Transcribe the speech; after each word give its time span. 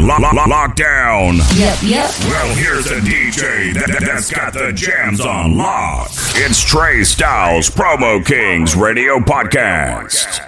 on 0.00 0.22
lo- 0.22 0.30
lo- 0.32 0.44
lockdown. 0.44 1.38
Yep, 1.58 1.78
yep. 1.82 2.10
Well, 2.20 2.54
here's 2.54 2.86
a 2.90 3.00
DJ 3.00 3.74
that, 3.74 4.02
that's 4.04 4.30
got 4.30 4.52
the 4.52 4.72
jams 4.72 5.20
on 5.20 5.56
lock. 5.56 6.08
It's 6.36 6.62
Trey 6.62 7.04
Styles, 7.04 7.68
Promo 7.70 8.24
Kings 8.24 8.74
Radio 8.76 9.18
Podcast. 9.18 10.46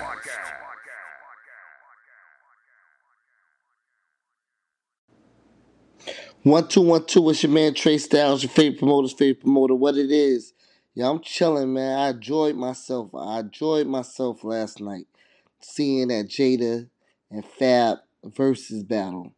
One 6.43 6.67
two 6.67 6.81
one 6.81 7.05
two. 7.07 7.29
It's 7.31 7.43
your 7.43 7.53
man 7.53 7.75
Trey 7.75 7.99
Styles, 7.99 8.43
your 8.43 8.51
favorite 8.51 8.79
promoter's 8.79 9.13
favorite 9.13 9.43
promoter. 9.43 9.75
What 9.75 9.97
it 9.97 10.11
is? 10.11 10.53
Yeah, 10.95 11.09
I'm 11.09 11.21
chilling, 11.21 11.73
man. 11.73 11.99
I 11.99 12.09
enjoyed 12.11 12.57
myself. 12.57 13.15
I 13.15 13.41
enjoyed 13.41 13.87
myself 13.87 14.43
last 14.43 14.81
night, 14.81 15.07
seeing 15.61 16.09
that 16.09 16.27
Jada 16.29 16.89
and 17.31 17.45
Fab 17.45 17.99
versus 18.25 18.83
battle. 18.83 19.33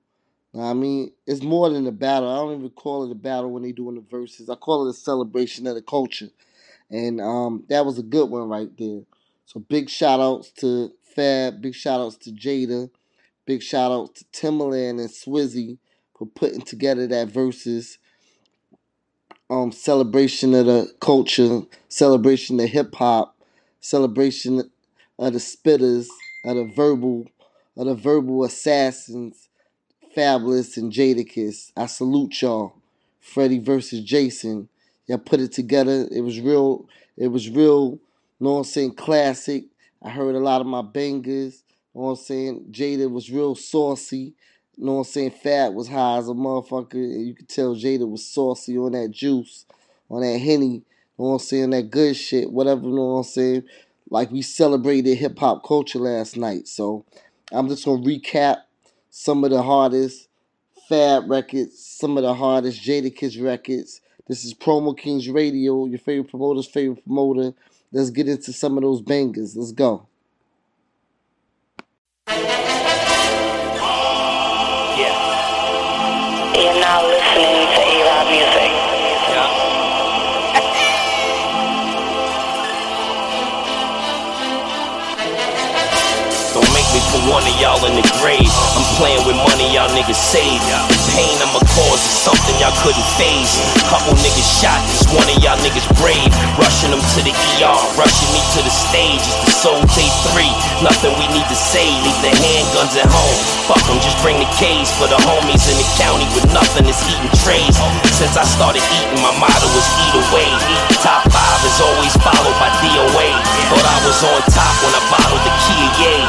I 0.59 0.73
mean, 0.73 1.12
it's 1.27 1.42
more 1.42 1.69
than 1.69 1.87
a 1.87 1.92
battle. 1.92 2.28
I 2.30 2.37
don't 2.37 2.59
even 2.59 2.70
call 2.70 3.05
it 3.05 3.10
a 3.12 3.16
battle 3.16 3.51
when 3.51 3.62
they 3.62 3.73
doing 3.73 3.97
the 3.97 4.02
verses. 4.02 4.48
I 4.48 4.55
call 4.55 4.87
it 4.87 4.91
a 4.91 4.95
celebration 4.95 5.66
of 5.66 5.74
the 5.74 5.83
culture, 5.83 6.28
and 6.91 7.20
um, 7.20 7.65
that 7.69 7.84
was 7.84 7.98
a 7.98 8.02
good 8.02 8.30
one 8.30 8.48
right 8.48 8.70
there. 8.78 9.02
So 9.47 9.61
big 9.61 9.91
shout 9.91 10.20
outs 10.20 10.51
to 10.59 10.92
Fab. 11.02 11.61
Big 11.61 11.75
shout 11.75 12.01
outs 12.01 12.16
to 12.19 12.30
Jada. 12.33 12.91
Big 13.47 13.62
shout 13.62 13.92
out 13.92 14.14
to 14.16 14.25
Timbaland 14.27 15.01
and 15.01 15.11
Swizzy 15.11 15.78
for 16.16 16.27
putting 16.27 16.62
together 16.62 17.06
that 17.09 17.28
verses 17.28 17.98
um 19.50 19.73
celebration 19.73 20.55
of 20.55 20.66
the 20.66 20.92
culture, 21.00 21.62
celebration 21.89 22.59
of 22.61 22.69
hip 22.69 22.95
hop, 22.95 23.36
celebration 23.80 24.70
of 25.19 25.33
the 25.33 25.39
spitters, 25.39 26.09
of 26.45 26.56
the 26.56 26.64
verbal, 26.75 27.27
of 27.77 27.86
the 27.86 27.95
verbal 27.95 28.45
assassins, 28.45 29.44
Fabolous 30.14 30.77
and 30.77 30.92
Jadakiss. 30.92 31.73
I 31.77 31.86
salute 31.86 32.41
y'all. 32.41 32.74
Freddie 33.20 33.58
versus 33.58 34.00
Jason. 34.05 34.69
Y'all 35.06 35.19
put 35.19 35.41
it 35.41 35.52
together. 35.52 36.06
It 36.11 36.20
was 36.20 36.41
real. 36.41 36.89
It 37.16 37.28
was 37.28 37.48
real. 37.50 37.98
You 38.39 38.47
know 38.47 38.58
I'm 38.58 38.64
saying? 38.64 38.94
Classic. 38.94 39.64
I 40.02 40.11
heard 40.11 40.34
a 40.34 40.41
lot 40.41 40.61
of 40.61 40.66
my 40.66 40.83
bangers. 40.83 41.64
You 41.94 42.02
know 42.02 42.11
I'm 42.11 42.16
saying? 42.16 42.66
Jada 42.70 43.11
was 43.11 43.30
real 43.30 43.55
saucy. 43.55 44.34
You 44.77 44.84
know 44.84 44.98
I'm 44.98 45.05
saying? 45.05 45.33
Fat 45.33 45.74
was 45.74 45.89
high 45.89 46.19
as 46.19 46.28
a 46.28 46.33
motherfucker. 46.33 46.94
And 46.94 47.27
you 47.27 47.34
could 47.34 47.48
tell 47.48 47.74
Jada 47.74 48.08
was 48.08 48.24
saucy 48.24 48.78
on 48.78 48.92
that 48.92 49.11
juice, 49.11 49.67
on 50.11 50.22
that 50.22 50.39
Henny. 50.39 50.83
You 51.19 51.24
know 51.24 51.33
I'm 51.33 51.39
saying? 51.39 51.70
That 51.70 51.91
good 51.91 52.14
shit, 52.17 52.50
whatever, 52.50 52.83
you 52.83 52.94
know 52.94 53.17
I'm 53.17 53.24
saying? 53.24 53.64
Like 54.11 54.30
we 54.30 54.42
celebrated 54.42 55.17
hip 55.17 55.39
hop 55.39 55.64
culture 55.67 55.98
last 55.98 56.36
night. 56.36 56.69
So 56.69 57.05
I'm 57.50 57.69
just 57.69 57.84
gonna 57.84 58.02
recap 58.02 58.58
some 59.17 59.45
of 59.45 59.51
the 59.51 59.62
hardest 59.62 60.27
Fab 60.89 61.31
records, 61.31 61.79
some 61.79 62.17
of 62.17 62.25
the 62.25 62.34
hardest 62.34 62.83
Jadakiss 62.83 63.41
records. 63.41 64.01
This 64.27 64.45
is 64.45 64.55
Promo 64.55 64.98
Kings 64.98 65.29
Radio, 65.29 65.87
your 65.87 66.01
favorite 66.01 66.31
promoter's 66.31 66.67
favorite 66.67 67.05
promoter. 67.05 67.55
Let's 67.92 68.11
get 68.11 68.29
into 68.29 68.53
some 68.53 68.77
of 68.77 68.83
those 68.83 69.01
bangers. 69.01 69.57
Let's 69.57 69.70
go. 69.70 70.09
Yeah. 72.27 72.65
You're 76.57 76.81
now 76.81 77.07
listening 77.07 77.69
to 77.70 77.83
A-Rod 77.95 78.27
Music. 78.33 78.64
Put 87.15 87.31
one 87.31 87.47
of 87.47 87.55
y'all 87.62 87.79
in 87.87 87.95
the 87.95 88.03
grave. 88.19 88.51
I'm 88.75 88.83
playing 88.98 89.23
with 89.23 89.39
money 89.39 89.70
y'all 89.70 89.87
niggas 89.95 90.19
save. 90.19 90.59
The 90.67 90.98
pain 91.15 91.31
I'ma 91.39 91.62
cause 91.62 92.03
is 92.03 92.17
something 92.27 92.59
y'all 92.59 92.75
couldn't 92.83 93.07
phase. 93.15 93.55
Couple 93.87 94.19
niggas 94.19 94.51
shot, 94.59 94.83
just 94.91 95.07
one 95.15 95.23
of 95.23 95.39
y'all 95.39 95.55
niggas 95.62 95.87
brave. 96.03 96.27
Rushing 96.59 96.91
them 96.91 96.98
to 96.98 97.20
the 97.23 97.30
ER, 97.30 97.79
rushing 97.95 98.30
me 98.35 98.42
to 98.58 98.67
the 98.67 98.74
stage. 98.74 99.23
It's 99.23 99.47
the 99.47 99.55
Soul 99.63 99.83
Tape 99.95 100.11
3. 100.35 100.42
Nothing 100.83 101.14
we 101.14 101.30
need 101.30 101.47
to 101.47 101.55
say, 101.55 101.86
leave 102.03 102.19
the 102.19 102.35
handguns 102.35 102.98
at 102.98 103.07
home. 103.07 103.39
Fuck 103.70 103.86
them, 103.86 104.03
just 104.03 104.19
bring 104.19 104.42
the 104.42 104.51
K's 104.58 104.91
for 104.98 105.07
the 105.07 105.19
homies 105.23 105.70
in 105.70 105.79
the 105.79 105.86
county 105.95 106.27
with 106.35 106.51
nothing 106.51 106.83
is 106.91 106.98
eating 107.07 107.30
trays. 107.47 107.79
Since 108.11 108.35
I 108.35 108.42
started 108.42 108.83
eating, 108.91 109.23
my 109.23 109.30
motto 109.39 109.70
was 109.70 109.86
eat 110.03 110.14
away. 110.19 110.51
Top 110.98 111.23
five 111.30 111.63
is 111.63 111.79
always 111.79 112.11
followed 112.19 112.58
by 112.58 112.74
DOA. 112.83 113.29
Thought 113.70 113.86
I 113.86 113.98
was 114.03 114.19
on 114.27 114.41
top 114.51 114.74
when 114.83 114.92
I 114.98 115.03
bottled 115.14 115.42
the 115.47 115.55
Kia 115.63 115.89
Yay. 116.03 116.20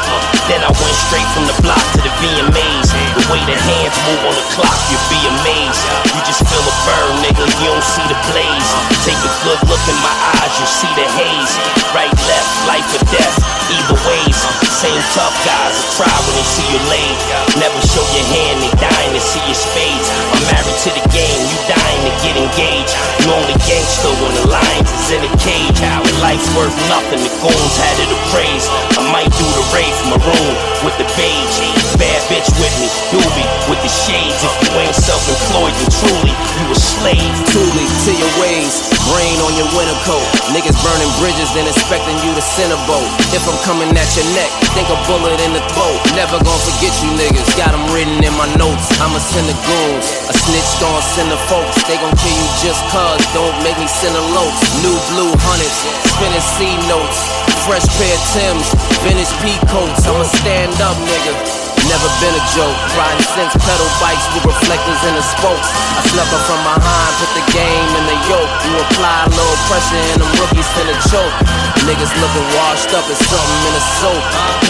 Then 0.46 0.62
I 0.62 0.75
went 0.82 0.96
straight 0.96 1.28
from 1.32 1.48
the 1.48 1.56
block 1.64 1.80
to 1.96 2.00
the 2.04 2.12
VMAs. 2.20 2.88
The 3.16 3.24
way 3.32 3.40
the 3.46 3.56
hands 3.56 3.96
move 4.04 4.22
on 4.28 4.34
the 4.36 4.46
clock, 4.56 4.76
you'll 4.90 5.08
be 5.08 5.20
amazed. 5.24 5.82
You 6.12 6.20
just 6.26 6.42
feel 6.44 6.64
a 6.64 6.74
burn, 6.84 7.12
nigga, 7.24 7.44
you 7.62 7.72
don't 7.72 7.84
see 7.84 8.04
the 8.10 8.18
blaze. 8.28 8.70
Take 9.06 9.20
a 9.20 9.32
good 9.46 9.60
look 9.70 9.84
in 9.88 9.98
my 10.04 10.14
eyes, 10.36 10.52
you 10.58 10.66
see 10.68 10.92
the 10.98 11.06
haze. 11.16 11.52
Right, 11.96 12.12
left, 12.28 12.52
life 12.68 12.88
or 12.92 13.04
death, 13.08 13.55
either 13.70 13.98
ways. 14.06 14.38
Same 14.70 15.00
tough 15.16 15.34
guys 15.42 15.74
that 15.74 15.88
try 15.96 16.12
when 16.12 16.34
they 16.36 16.46
see 16.46 16.66
you 16.70 16.80
laid. 16.92 17.16
Never 17.58 17.80
show 17.88 18.04
your 18.12 18.26
hand, 18.28 18.60
they 18.62 18.72
dying 18.78 19.12
to 19.16 19.22
see 19.22 19.42
your 19.48 19.58
spades. 19.58 20.06
I'm 20.32 20.42
married 20.52 20.78
to 20.86 20.90
the 20.92 21.04
game, 21.10 21.40
you 21.48 21.58
dying 21.66 22.02
to 22.06 22.12
get 22.22 22.34
engaged. 22.36 22.92
You 23.24 23.32
only 23.32 23.56
gangster 23.64 24.12
when 24.20 24.32
the 24.36 24.46
lions 24.52 24.90
is 24.90 25.08
in 25.16 25.22
a 25.24 25.32
cage. 25.40 25.78
How 25.80 26.04
life's 26.22 26.46
worth 26.54 26.76
nothing, 26.92 27.24
the 27.24 27.32
goons 27.40 27.74
had 27.80 27.96
it 27.98 28.10
appraised. 28.12 28.68
I 29.00 29.02
might 29.10 29.32
do 29.32 29.46
the 29.46 29.64
race, 29.74 30.00
maroon 30.12 30.54
with 30.84 30.96
the 31.00 31.08
beige. 31.16 31.58
Bad 31.96 32.20
bitch 32.28 32.50
with 32.60 32.74
me, 32.78 32.88
doobie 33.10 33.48
with 33.72 33.80
the 33.80 33.90
shades. 33.90 34.36
If 34.44 34.52
you 34.62 34.70
ain't 34.84 34.94
self-employed, 34.94 35.72
then 35.72 35.90
truly 35.96 36.34
you 36.36 36.66
a 36.68 36.78
slave. 36.78 37.32
Truly 37.50 37.86
to 38.04 38.10
your 38.12 38.32
ways, 38.38 38.95
rain 39.14 39.36
on 39.44 39.52
your 39.54 39.68
winter 39.76 39.94
coat. 40.06 40.24
Niggas 40.50 40.76
burning 40.82 41.10
bridges, 41.20 41.50
then 41.54 41.66
expecting 41.68 42.16
you 42.24 42.32
to 42.34 42.42
send 42.42 42.72
a 42.72 42.80
boat. 42.88 43.06
If 43.30 43.44
I'm 43.46 43.58
coming 43.62 43.90
at 43.94 44.10
your 44.16 44.26
neck, 44.34 44.50
think 44.74 44.88
a 44.90 44.98
bullet 45.06 45.38
in 45.42 45.52
the 45.54 45.62
throat. 45.74 45.98
Never 46.16 46.38
gonna 46.42 46.66
forget 46.66 46.92
you 47.02 47.10
niggas, 47.14 47.48
got 47.58 47.74
them 47.74 47.84
written 47.92 48.18
in 48.22 48.34
my 48.34 48.48
notes. 48.56 48.86
I'ma 48.98 49.18
send 49.20 49.46
the 49.46 49.56
goons, 49.66 50.06
a 50.30 50.34
snitch 50.34 50.70
gon' 50.82 51.02
send 51.14 51.28
the 51.30 51.40
folks. 51.46 51.76
They 51.86 51.98
gon' 51.98 52.14
kill 52.18 52.34
you 52.34 52.48
just 52.62 52.80
cuz, 52.90 53.20
don't 53.36 53.56
make 53.62 53.78
me 53.78 53.88
send 53.88 54.14
a 54.16 54.24
loads. 54.34 54.58
New 54.82 54.96
blue 55.12 55.32
hundreds, 55.44 55.78
spinning 56.10 56.46
C 56.56 56.74
notes. 56.90 57.18
Fresh 57.66 57.86
pair 57.98 58.14
of 58.14 58.22
Tims, 58.30 58.68
vintage 59.02 59.32
pea 59.42 59.58
coats. 59.66 60.06
I'ma 60.06 60.22
stand 60.22 60.74
up 60.80 60.96
nigga. 61.02 61.65
Never 61.86 62.10
been 62.18 62.34
a 62.34 62.44
joke. 62.50 62.74
Riding 62.98 63.26
since 63.30 63.54
pedal 63.62 63.86
bikes 64.02 64.26
with 64.34 64.42
reflectors 64.42 65.00
in 65.06 65.14
the 65.14 65.22
spokes. 65.22 65.70
I 65.94 66.02
snuck 66.10 66.26
up 66.34 66.42
from 66.50 66.60
behind, 66.66 67.12
put 67.22 67.30
the 67.38 67.46
game 67.54 67.90
in 67.94 68.04
the 68.10 68.18
yoke. 68.26 68.52
You 68.66 68.74
apply 68.90 69.16
a 69.22 69.30
little 69.30 69.60
pressure 69.70 69.94
and 69.94 70.18
them 70.18 70.32
rookies 70.34 70.66
finna 70.74 70.98
choke. 71.06 71.55
Niggas 71.86 72.10
looking 72.18 72.46
washed 72.58 72.90
up 72.98 73.06
as 73.06 73.14
something 73.30 73.62
in 73.62 73.74
a 73.78 73.84
soap. 74.02 74.24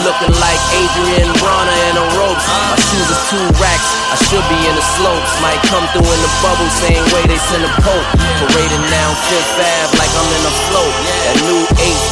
Looking 0.05 0.37
like 0.37 0.61
Adrien 0.77 1.33
Broner 1.41 1.79
in 1.89 1.97
a 1.97 2.05
ropes. 2.13 2.45
My 2.45 2.77
shoes 2.93 3.09
is 3.09 3.21
two 3.33 3.41
racks. 3.57 3.89
I 4.13 4.21
should 4.29 4.45
be 4.53 4.61
in 4.69 4.77
the 4.77 4.85
slopes. 5.01 5.33
Might 5.41 5.57
come 5.65 5.89
through 5.97 6.05
in 6.05 6.21
the 6.21 6.33
bubble, 6.45 6.69
same 6.77 7.01
way 7.17 7.25
they 7.25 7.41
send 7.49 7.65
a 7.65 7.73
pope. 7.81 8.09
Parading 8.45 8.85
down 8.93 9.17
Fifth 9.33 9.57
Ave 9.57 9.97
like 9.97 10.13
I'm 10.13 10.29
in 10.29 10.45
a 10.45 10.55
float. 10.69 10.95
That 11.25 11.41
new 11.49 11.65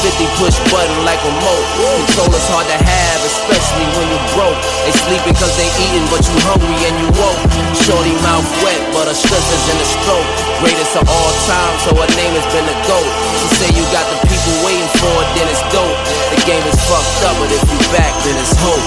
850 0.08 0.40
push 0.40 0.56
button 0.72 0.96
like 1.04 1.20
a 1.20 1.28
remote. 1.36 1.66
Controller's 2.08 2.48
hard 2.48 2.64
to 2.72 2.78
have, 2.80 3.18
especially 3.28 3.84
when 4.00 4.08
you 4.08 4.20
broke. 4.32 4.56
They 4.88 4.94
sleeping 5.04 5.36
cause 5.36 5.52
they 5.60 5.68
eating, 5.84 6.08
but 6.08 6.24
you 6.24 6.36
hungry 6.48 6.80
and 6.80 6.96
you 7.04 7.08
woke. 7.20 7.40
Shorty 7.76 8.16
mouth 8.24 8.48
wet, 8.64 8.80
but 8.96 9.04
her 9.04 9.16
strength 9.16 9.52
is 9.52 9.64
in 9.68 9.76
the 9.76 9.88
stroke. 10.00 10.28
Greatest 10.64 10.96
of 10.96 11.04
all 11.04 11.32
time, 11.44 11.74
so 11.84 11.92
her 11.92 12.08
name 12.16 12.32
has 12.40 12.46
been 12.56 12.64
the 12.64 12.78
GOAT. 12.88 13.10
She 13.36 13.46
say 13.60 13.68
you 13.76 13.84
got 13.92 14.08
the 14.08 14.18
people 14.44 14.64
waiting 14.64 14.88
for 15.00 15.12
it, 15.22 15.28
then 15.36 15.48
it's 15.48 15.62
dope. 15.72 15.96
The 16.30 16.42
game 16.44 16.64
is 16.68 16.76
fucked 16.88 17.24
up, 17.24 17.36
but 17.38 17.50
if 17.50 17.62
you 17.70 17.78
back, 17.96 18.12
then 18.24 18.36
it's 18.36 18.54
hope. 18.60 18.84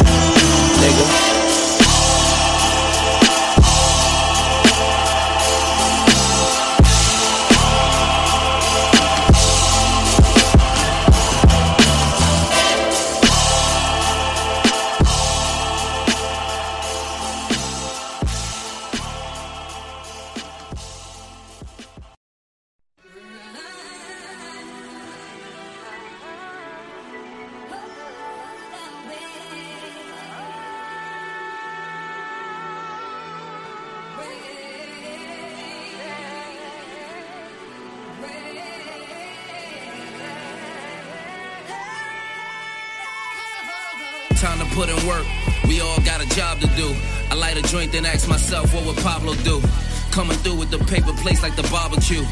Nigga. 0.81 1.36
Then 47.97 48.05
ask 48.05 48.29
myself, 48.29 48.73
what 48.75 48.85
would 48.85 48.97
Pablo 48.97 49.33
do? 49.37 49.59
Coming 50.11 50.37
through 50.37 50.57
with 50.57 50.69
the 50.69 50.77
paper 50.85 51.13
plates 51.13 51.41
like 51.41 51.55
the 51.55 51.67
barbecue. 51.71 52.23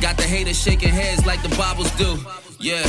Got 0.00 0.16
the 0.16 0.22
haters 0.22 0.60
shaking 0.60 0.90
heads 0.90 1.26
like 1.26 1.42
the 1.42 1.54
Bibles 1.56 1.90
do. 1.92 2.18
Yeah, 2.60 2.86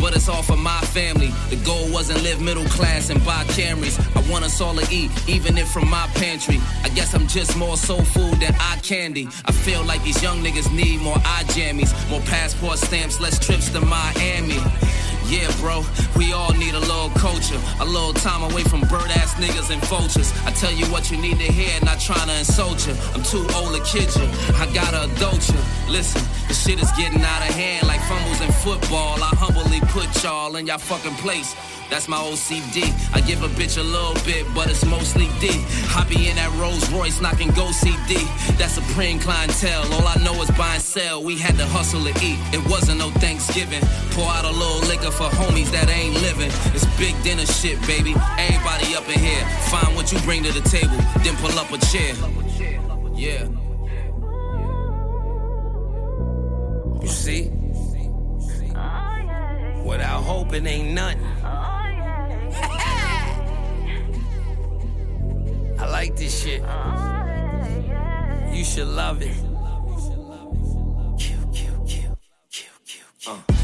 but 0.00 0.14
it's 0.14 0.28
all 0.28 0.42
for 0.42 0.56
my 0.56 0.80
family. 0.96 1.30
The 1.50 1.56
goal 1.64 1.90
wasn't 1.92 2.22
live 2.22 2.40
middle 2.40 2.66
class 2.66 3.10
and 3.10 3.24
buy 3.24 3.44
Camrys. 3.56 3.98
I 4.16 4.30
want 4.30 4.44
us 4.44 4.60
all 4.60 4.74
to 4.76 4.86
eat, 4.94 5.10
even 5.28 5.58
if 5.58 5.70
from 5.72 5.90
my 5.90 6.06
pantry. 6.14 6.60
I 6.84 6.88
guess 6.90 7.14
I'm 7.14 7.26
just 7.26 7.56
more 7.56 7.76
soul 7.76 8.02
food 8.02 8.34
than 8.38 8.54
eye 8.60 8.78
candy. 8.82 9.26
I 9.44 9.52
feel 9.52 9.82
like 9.82 10.04
these 10.04 10.22
young 10.22 10.42
niggas 10.42 10.72
need 10.72 11.00
more 11.00 11.18
eye 11.24 11.44
jammies, 11.48 11.92
more 12.10 12.20
passport 12.22 12.78
stamps, 12.78 13.20
less 13.20 13.44
trips 13.44 13.70
to 13.70 13.80
Miami. 13.80 14.60
Yeah, 15.32 15.50
bro, 15.60 15.82
we 16.14 16.34
all 16.34 16.52
need 16.52 16.74
a 16.74 16.78
little 16.78 17.08
culture, 17.16 17.58
a 17.80 17.86
little 17.86 18.12
time 18.12 18.42
away 18.52 18.64
from 18.64 18.82
bird 18.82 19.10
ass 19.16 19.32
niggas 19.36 19.72
and 19.72 19.82
vultures. 19.86 20.30
I 20.44 20.50
tell 20.50 20.70
you 20.70 20.84
what 20.92 21.10
you 21.10 21.16
need 21.16 21.38
to 21.38 21.50
hear, 21.50 21.72
not 21.82 22.00
trying 22.00 22.28
to 22.28 22.38
insult 22.38 22.86
you. 22.86 22.92
I'm 23.14 23.22
too 23.22 23.40
old 23.56 23.74
to 23.74 23.80
kid 23.80 24.14
you, 24.14 24.28
I 24.60 24.68
gotta 24.74 25.10
adult 25.10 25.48
you. 25.48 25.56
Listen, 25.88 26.20
the 26.48 26.52
shit 26.52 26.82
is 26.82 26.92
getting 27.00 27.22
out 27.22 27.48
of 27.48 27.54
hand 27.54 27.88
like 27.88 28.02
fumbles 28.02 28.42
in 28.42 28.52
football. 28.60 29.16
I 29.24 29.32
humbly 29.32 29.80
put 29.88 30.22
y'all 30.22 30.54
in 30.56 30.66
y'all 30.66 30.76
fucking 30.76 31.14
place. 31.24 31.56
That's 31.88 32.08
my 32.08 32.16
OCD. 32.16 32.88
I 33.12 33.20
give 33.20 33.42
a 33.42 33.48
bitch 33.48 33.76
a 33.76 33.82
little 33.82 34.14
bit, 34.24 34.46
but 34.54 34.70
it's 34.70 34.84
mostly 34.84 35.28
D. 35.40 35.48
Be 36.08 36.28
in 36.28 36.36
that 36.36 36.52
Rolls 36.60 36.90
Royce 36.92 37.20
knocking 37.20 37.50
go 37.52 37.70
CD. 37.70 38.16
That's 38.56 38.76
a 38.76 38.82
supreme 38.82 39.18
clientele. 39.18 39.84
All 39.94 40.06
I 40.06 40.16
We 41.22 41.38
had 41.38 41.56
to 41.56 41.66
hustle 41.66 42.02
to 42.02 42.10
eat. 42.22 42.38
It 42.52 42.62
wasn't 42.68 42.98
no 42.98 43.08
Thanksgiving. 43.12 43.80
Pour 44.10 44.28
out 44.28 44.44
a 44.44 44.50
little 44.50 44.80
liquor 44.88 45.10
for 45.10 45.24
homies 45.24 45.70
that 45.70 45.88
ain't 45.88 46.14
living. 46.20 46.50
It's 46.74 46.84
big 46.98 47.14
dinner 47.22 47.46
shit, 47.46 47.80
baby. 47.86 48.14
Everybody 48.36 48.94
up 48.94 49.08
in 49.08 49.18
here. 49.18 49.42
Find 49.70 49.96
what 49.96 50.12
you 50.12 50.18
bring 50.20 50.42
to 50.42 50.52
the 50.52 50.60
table, 50.68 50.96
then 51.22 51.34
pull 51.36 51.58
up 51.58 51.70
a 51.72 51.78
chair. 51.78 52.14
Yeah. 53.14 53.48
You 57.00 57.08
see? 57.08 57.50
Without 59.82 60.22
hope, 60.22 60.52
it 60.52 60.66
ain't 60.66 60.94
nothing. 60.94 61.22
I 65.78 65.88
like 65.88 66.16
this 66.16 66.42
shit. 66.42 66.62
You 68.54 68.64
should 68.64 68.88
love 68.88 69.22
it. 69.22 69.51
Uh. 73.24 73.61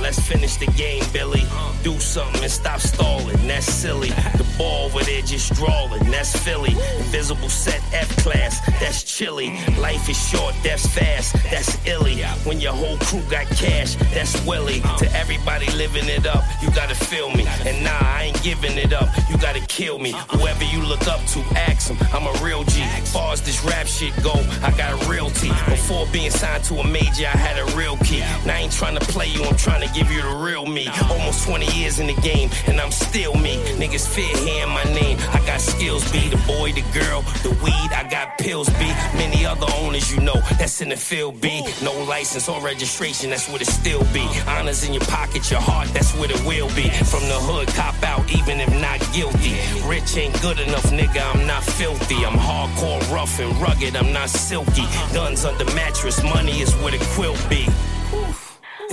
Let's 0.00 0.18
finish 0.20 0.56
the 0.56 0.66
game, 0.66 1.04
Billy. 1.12 1.44
Do 1.82 1.98
something 1.98 2.42
and 2.42 2.50
stop 2.50 2.80
stalling. 2.80 3.46
That's 3.46 3.66
silly. 3.66 4.10
The 4.10 4.46
ball 4.58 4.90
where 4.90 5.04
they're 5.04 5.22
just 5.22 5.54
drawing. 5.54 6.10
That's 6.10 6.36
Philly. 6.36 6.72
Invisible 6.98 7.48
set 7.48 7.80
F 7.92 8.08
class. 8.18 8.60
That's 8.80 9.02
chilly. 9.04 9.50
Life 9.78 10.08
is 10.08 10.18
short. 10.28 10.54
That's 10.62 10.86
fast. 10.86 11.34
That's 11.50 11.78
illy. 11.86 12.22
When 12.44 12.60
your 12.60 12.72
whole 12.72 12.98
crew 12.98 13.22
got 13.30 13.46
cash. 13.46 13.96
That's 14.12 14.34
Willie. 14.46 14.80
To 14.98 15.10
everybody 15.16 15.70
living 15.72 16.08
it 16.08 16.26
up, 16.26 16.44
you 16.62 16.70
gotta 16.72 16.94
feel 16.94 17.30
me. 17.30 17.46
And 17.64 17.82
nah, 17.84 17.98
I 18.00 18.24
ain't 18.24 18.42
giving 18.42 18.76
it 18.76 18.92
up. 18.92 19.08
You 19.30 19.38
gotta 19.38 19.60
kill 19.60 19.98
me. 19.98 20.12
Whoever 20.30 20.64
you 20.64 20.82
look 20.82 21.06
up 21.06 21.24
to, 21.26 21.40
ask 21.56 21.90
him. 21.90 21.98
I'm 22.12 22.26
a 22.26 22.44
real 22.44 22.64
G. 22.64 22.82
Far 23.12 23.32
as 23.32 23.40
this 23.42 23.64
rap 23.64 23.86
shit 23.86 24.14
go, 24.22 24.32
I 24.62 24.72
got 24.76 24.92
a 24.92 25.08
realty. 25.08 25.48
Before 25.68 26.06
being 26.12 26.30
signed 26.30 26.64
to 26.64 26.74
a 26.80 26.86
major, 26.86 27.26
I 27.26 27.36
had 27.36 27.58
a 27.58 27.76
real 27.76 27.96
key. 27.98 28.20
Now 28.46 28.54
I 28.54 28.58
ain't 28.60 28.72
trying 28.72 28.98
to 28.98 29.04
play 29.06 29.26
you. 29.26 29.42
I'm 29.44 29.56
trying 29.56 29.82
to 29.82 29.83
give 29.92 30.10
you 30.10 30.22
the 30.22 30.36
real 30.36 30.66
me. 30.66 30.88
Almost 31.10 31.46
20 31.46 31.66
years 31.76 31.98
in 31.98 32.06
the 32.06 32.20
game, 32.20 32.50
and 32.66 32.80
I'm 32.80 32.90
still 32.90 33.34
me. 33.34 33.56
Niggas 33.76 34.06
fear 34.08 34.34
hearing 34.36 34.72
my 34.72 34.84
name. 34.84 35.18
I 35.32 35.44
got 35.46 35.60
skills, 35.60 36.10
be 36.12 36.28
the 36.28 36.36
boy, 36.46 36.72
the 36.72 36.84
girl, 36.92 37.22
the 37.42 37.50
weed. 37.62 37.90
I 37.92 38.06
got 38.08 38.38
pills, 38.38 38.68
be 38.70 38.88
many 39.16 39.44
other 39.44 39.66
owners 39.78 40.12
you 40.12 40.20
know. 40.20 40.40
That's 40.58 40.80
in 40.80 40.88
the 40.88 40.96
field, 40.96 41.40
be 41.40 41.64
no 41.82 41.92
license 42.04 42.48
or 42.48 42.60
registration. 42.60 43.30
That's 43.30 43.48
what 43.48 43.60
it 43.60 43.66
still 43.66 44.04
be. 44.12 44.26
Honors 44.46 44.84
in 44.86 44.92
your 44.92 45.04
pocket, 45.04 45.50
your 45.50 45.60
heart. 45.60 45.88
That's 45.88 46.14
what 46.14 46.30
it 46.30 46.42
will 46.44 46.68
be. 46.74 46.88
From 47.12 47.24
the 47.28 47.38
hood, 47.40 47.68
cop 47.68 48.00
out, 48.02 48.30
even 48.32 48.60
if 48.60 48.70
not 48.80 49.00
guilty. 49.12 49.56
Rich 49.86 50.16
ain't 50.16 50.40
good 50.40 50.60
enough, 50.60 50.90
nigga. 50.90 51.22
I'm 51.34 51.46
not 51.46 51.62
filthy. 51.62 52.24
I'm 52.24 52.38
hardcore, 52.38 53.00
rough 53.12 53.38
and 53.40 53.54
rugged. 53.60 53.96
I'm 53.96 54.12
not 54.12 54.30
silky. 54.30 54.86
Guns 55.12 55.44
under 55.44 55.64
mattress, 55.74 56.22
money 56.22 56.60
is 56.60 56.74
where 56.76 56.92
the 56.92 57.04
quilt 57.14 57.38
be. 57.48 57.66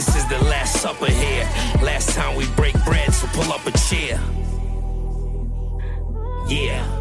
This 0.01 0.15
is 0.15 0.27
the 0.29 0.43
last 0.45 0.81
supper 0.81 1.11
here. 1.11 1.43
Last 1.83 2.15
time 2.15 2.35
we 2.35 2.47
break 2.55 2.73
bread, 2.85 3.13
so 3.13 3.27
pull 3.33 3.53
up 3.53 3.63
a 3.67 3.71
chair. 3.77 4.19
Yeah. 6.47 7.00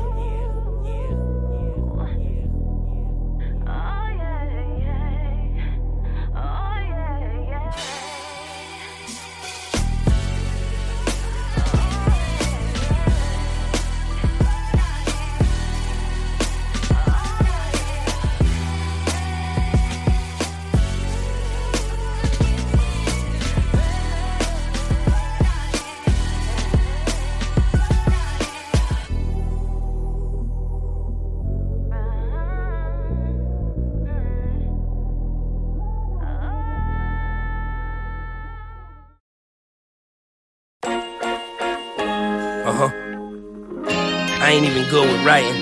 Ain't 44.63 44.77
even 44.77 44.91
good 44.91 45.11
with 45.11 45.25
writing. 45.25 45.55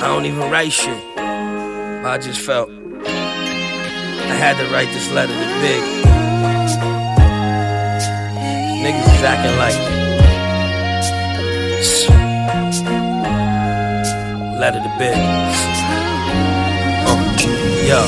I 0.00 0.06
don't 0.06 0.26
even 0.26 0.48
write 0.50 0.72
shit. 0.72 1.02
I 1.18 2.18
just 2.18 2.40
felt 2.40 2.70
I 2.70 4.34
had 4.36 4.56
to 4.58 4.72
write 4.72 4.88
this 4.88 5.10
letter 5.10 5.32
to 5.32 5.60
Big. 5.60 5.82
Niggas 8.78 9.14
is 9.16 9.22
acting 9.24 9.56
like 9.58 9.74
letter 14.60 14.78
to 14.78 14.94
Big. 14.98 15.16
Uh, 17.06 17.86
yo. 17.88 18.06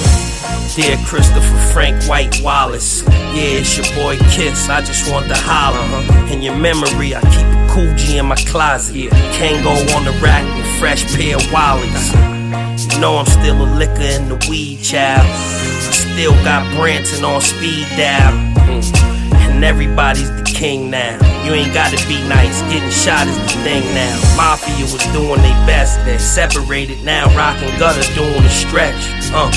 Dear 0.77 0.99
Christopher 1.07 1.73
Frank 1.73 2.05
White 2.05 2.41
Wallace, 2.43 3.03
yeah, 3.09 3.61
it's 3.61 3.77
your 3.79 3.87
boy 3.97 4.19
Kiss. 4.31 4.69
I 4.69 4.83
just 4.83 5.11
want 5.11 5.27
to 5.29 5.35
holler. 5.35 5.79
huh? 5.81 6.33
In 6.33 6.43
your 6.43 6.55
memory, 6.55 7.15
I 7.15 7.21
keep 7.23 7.56
G 7.97 8.19
in 8.19 8.27
my 8.27 8.37
closet. 8.37 8.97
Yeah. 8.97 9.11
Can't 9.37 9.63
go 9.63 9.73
on 9.97 10.05
the 10.05 10.13
rack 10.23 10.45
with 10.57 10.67
fresh 10.79 11.05
pair 11.15 11.37
of 11.37 11.43
wallies. 11.53 12.13
You 12.95 13.01
know 13.01 13.17
I'm 13.17 13.27
still 13.27 13.61
a 13.63 13.69
liquor 13.77 14.01
in 14.01 14.29
the 14.29 14.47
weed 14.49 14.83
child. 14.83 15.27
I 15.27 15.93
still 15.93 16.33
got 16.45 16.65
Branson 16.75 17.25
on 17.25 17.41
speed 17.41 17.87
dial. 17.97 18.33
And 19.53 19.65
everybody's 19.65 20.31
the 20.31 20.45
king 20.45 20.91
now. 20.91 21.19
You 21.45 21.53
ain't 21.53 21.75
gotta 21.75 21.97
be 22.09 22.17
nice, 22.29 22.61
getting 22.73 22.91
shot 22.91 23.27
is 23.27 23.37
the 23.39 23.61
thing 23.63 23.85
now. 23.95 24.37
Mafia 24.37 24.85
was 24.85 25.05
doing 25.13 25.41
their 25.41 25.67
best, 25.67 26.05
they 26.05 26.19
separated 26.19 27.03
now. 27.05 27.27
Rock 27.37 27.61
and 27.63 27.79
gutter 27.79 28.03
doing 28.15 28.43
the 28.43 28.49
stretch. 28.49 28.97
Uh. 29.33 29.51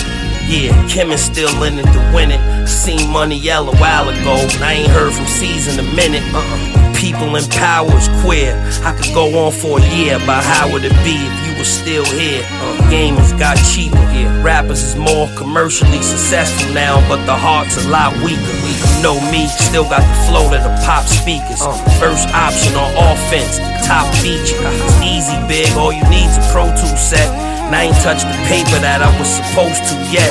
Yeah, 0.49 0.73
Kim 0.87 1.11
is 1.11 1.21
still 1.21 1.61
in 1.61 1.77
it 1.77 1.83
to 1.83 2.11
win 2.13 2.31
it. 2.31 2.67
Seen 2.67 3.07
money 3.11 3.37
yell 3.37 3.69
a 3.69 3.75
while 3.77 4.09
ago, 4.09 4.35
and 4.35 4.63
I 4.63 4.73
ain't 4.73 4.89
heard 4.89 5.13
from 5.13 5.27
Cease 5.27 5.71
in 5.71 5.79
a 5.79 5.93
minute. 5.93 6.23
Uh-uh. 6.33 6.88
People 7.09 7.37
in 7.37 7.49
power 7.49 7.89
is 7.97 8.05
queer. 8.21 8.53
I 8.85 8.93
could 8.93 9.09
go 9.17 9.33
on 9.41 9.51
for 9.51 9.81
a 9.81 9.85
year 9.97 10.21
about 10.21 10.45
how 10.45 10.69
would 10.71 10.85
it 10.85 10.93
be 11.01 11.17
if 11.17 11.35
you 11.41 11.57
were 11.57 11.65
still 11.65 12.05
here. 12.05 12.45
Uh, 12.61 12.77
gamers 12.85 13.33
got 13.33 13.57
cheaper 13.65 13.97
here. 14.13 14.29
Rappers 14.45 14.83
is 14.83 14.95
more 14.95 15.25
commercially 15.33 16.05
successful 16.05 16.71
now, 16.71 17.01
but 17.09 17.17
the 17.25 17.33
heart's 17.33 17.83
a 17.83 17.89
lot 17.89 18.13
weaker. 18.21 18.53
You 18.61 18.77
know 19.01 19.17
me, 19.33 19.49
still 19.49 19.89
got 19.89 20.05
the 20.05 20.17
flow 20.29 20.53
that 20.53 20.61
the 20.61 20.69
pop 20.85 21.09
speakers. 21.09 21.65
Uh, 21.65 21.73
first 21.97 22.29
option 22.29 22.77
on 22.77 22.93
offense, 22.93 23.57
top 23.89 24.05
feature. 24.21 24.61
It's 24.61 25.01
easy, 25.01 25.33
big. 25.49 25.65
All 25.81 25.89
you 25.89 26.05
need's 26.13 26.37
a 26.37 26.45
Pro 26.53 26.69
Tool 26.77 26.93
set. 26.93 27.25
And 27.65 27.73
I 27.73 27.89
ain't 27.89 27.97
touched 28.05 28.29
the 28.29 28.37
paper 28.45 28.77
that 28.85 29.01
I 29.01 29.09
was 29.17 29.33
supposed 29.33 29.81
to 29.89 29.95
yet. 30.13 30.29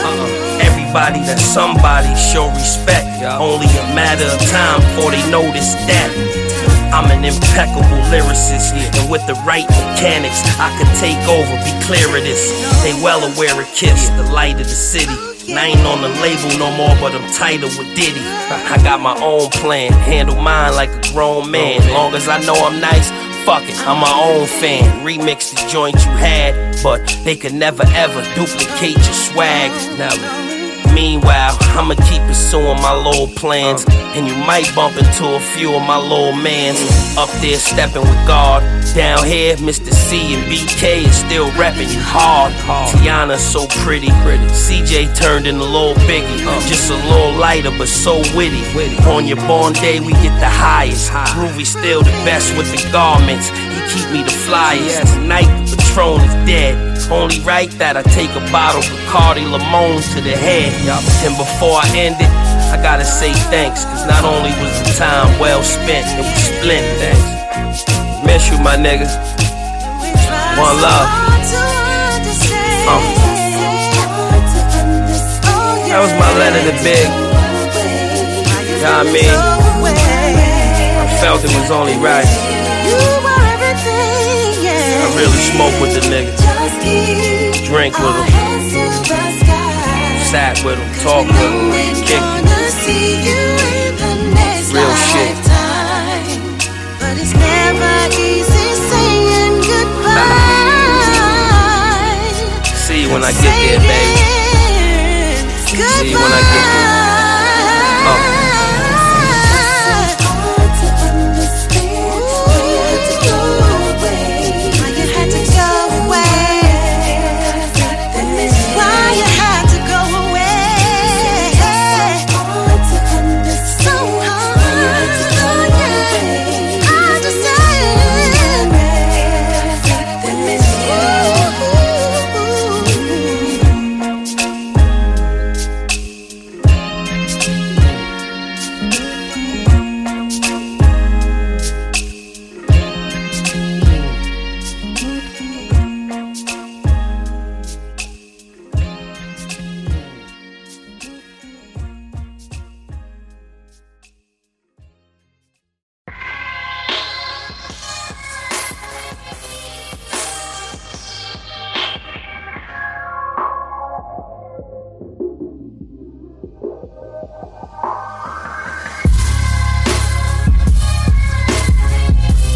Everybody 0.63 1.27
that 1.27 1.43
somebody 1.43 2.15
show 2.15 2.47
respect. 2.55 3.07
Only 3.23 3.67
a 3.67 3.87
matter 3.99 4.27
of 4.27 4.39
time 4.47 4.79
before 4.79 5.11
they 5.11 5.23
notice 5.31 5.75
that. 5.91 6.11
I'm 6.91 7.11
an 7.11 7.25
impeccable 7.25 8.01
lyricist, 8.09 8.73
and 8.73 9.11
with 9.11 9.27
the 9.27 9.35
right 9.45 9.69
mechanics, 9.69 10.41
I 10.59 10.73
could 10.79 10.89
take 10.97 11.21
over, 11.29 11.53
be 11.65 11.73
clear 11.85 12.09
of 12.09 12.25
this. 12.25 12.49
They 12.83 12.93
well 13.03 13.21
aware 13.21 13.61
of 13.61 13.69
Kiss, 13.75 14.09
the 14.11 14.25
light 14.33 14.61
of 14.61 14.67
the 14.67 14.75
city. 14.75 15.13
And 15.49 15.59
I 15.59 15.67
ain't 15.67 15.81
on 15.81 16.03
the 16.03 16.09
label 16.21 16.59
no 16.59 16.69
more, 16.77 16.97
but 17.01 17.15
I'm 17.15 17.25
tighter 17.33 17.67
with 17.67 17.89
Diddy. 17.97 18.21
I 18.21 18.81
got 18.83 19.01
my 19.01 19.17
own 19.21 19.51
plan, 19.51 19.93
handle 19.93 20.37
mine 20.37 20.75
like 20.75 20.91
a 20.91 21.13
grown 21.13 21.51
man. 21.51 21.81
Long 21.93 22.15
as 22.15 22.29
I 22.29 22.41
know 22.41 22.55
I'm 22.55 22.81
nice, 22.81 23.11
fuck 23.45 23.63
it, 23.65 23.77
I'm 23.87 24.01
my 24.01 24.13
own 24.13 24.47
fan. 24.47 24.85
Remix 25.05 25.55
the 25.55 25.69
joint 25.71 25.95
you 25.95 26.11
had, 26.17 26.83
but 26.83 27.01
they 27.25 27.37
could 27.37 27.55
never 27.55 27.85
ever 27.97 28.23
duplicate 28.35 28.97
your 28.97 29.15
swag. 29.15 29.71
Now, 29.99 30.13
Meanwhile, 30.99 31.57
I'ma 31.79 31.95
keep 32.11 32.23
pursuing 32.23 32.83
my 32.83 32.93
little 32.93 33.29
plans. 33.29 33.87
And 34.19 34.27
you 34.27 34.35
might 34.35 34.67
bump 34.75 34.97
into 34.97 35.33
a 35.37 35.39
few 35.39 35.73
of 35.77 35.83
my 35.87 35.97
little 35.97 36.33
mans. 36.33 36.83
Up 37.17 37.31
there 37.41 37.57
stepping 37.57 38.03
with 38.03 38.27
God. 38.27 38.67
Down 38.97 39.25
here, 39.25 39.55
Mr. 39.59 39.93
C 39.93 40.35
and 40.35 40.43
BK 40.51 41.07
is 41.07 41.15
still 41.15 41.53
rapping 41.53 41.89
you 41.89 42.01
hard. 42.03 42.53
T'yanna 42.91 43.39
so 43.39 43.69
pretty. 43.85 44.09
CJ 44.09 45.15
turned 45.15 45.47
in 45.47 45.55
a 45.55 45.63
little 45.63 45.95
biggie. 46.11 46.43
Just 46.67 46.91
a 46.91 46.97
little 46.97 47.33
lighter, 47.39 47.71
but 47.79 47.87
so 47.87 48.19
witty. 48.35 48.65
On 49.07 49.25
your 49.25 49.37
born 49.47 49.75
day, 49.75 50.01
we 50.01 50.13
get 50.15 50.35
the 50.41 50.51
highest. 50.51 51.13
Groovy 51.13 51.65
still 51.65 52.03
the 52.03 52.11
best 52.27 52.57
with 52.59 52.67
the 52.75 52.91
garments. 52.91 53.51
Keep 53.89 54.11
me 54.13 54.21
the 54.23 54.37
flyest. 54.45 55.09
Tonight, 55.15 55.49
the 55.67 55.77
Patron 55.77 56.21
is 56.21 56.35
dead. 56.47 56.77
Only 57.11 57.41
right 57.41 57.71
that 57.81 57.97
I 57.97 58.03
take 58.13 58.31
a 58.37 58.45
bottle 58.53 58.85
of 58.85 58.99
Cardi 59.09 59.45
Limon 59.49 60.05
to 60.13 60.21
the 60.21 60.37
head. 60.37 60.71
And 61.25 61.35
before 61.37 61.81
I 61.81 61.89
end 61.97 62.21
it, 62.21 62.29
I 62.69 62.77
gotta 62.83 63.05
say 63.05 63.33
thanks. 63.49 63.85
Cause 63.85 64.05
not 64.07 64.25
only 64.25 64.53
was 64.61 64.77
the 64.85 64.93
time 65.01 65.27
well 65.41 65.63
spent, 65.65 66.05
it 66.15 66.21
was 66.21 66.37
splendid. 66.53 67.17
Miss 68.29 68.51
you, 68.53 68.61
my 68.61 68.77
nigga. 68.77 69.09
One 70.61 70.77
love. 70.85 71.09
Uh. 72.87 73.29
That 75.89 76.01
was 76.05 76.13
my 76.21 76.31
letter 76.37 76.61
to 76.69 76.77
Big. 76.85 77.09
You 78.69 78.85
know 78.85 79.01
what 79.01 79.09
I 79.09 79.13
mean? 79.17 79.33
I 81.01 81.19
felt 81.21 81.43
it 81.43 81.51
was 81.57 81.71
only 81.71 81.97
right. 81.97 83.28
Really 85.19 85.43
smoke 85.51 85.75
with 85.83 85.95
the 85.95 86.01
nigga. 86.07 86.31
Drink 87.67 87.99
with 87.99 88.15
him. 88.15 88.29
Sat 90.31 90.63
with 90.65 90.79
him, 90.79 90.95
talk 91.03 91.27
with 91.27 91.35
him, 91.43 91.73
kick 92.07 92.23
Real 94.73 94.95
shit. 94.95 95.37
See 102.87 103.03
you 103.03 103.11
when 103.11 103.25
I 103.25 103.33
get 103.33 103.43
there, 103.43 103.81
baby. 103.81 104.23
See 105.67 106.11
you 106.11 106.17
when 106.17 106.33
I 106.33 106.43
get 106.47 106.65
there. 106.71 106.99
Oh. 108.07 108.38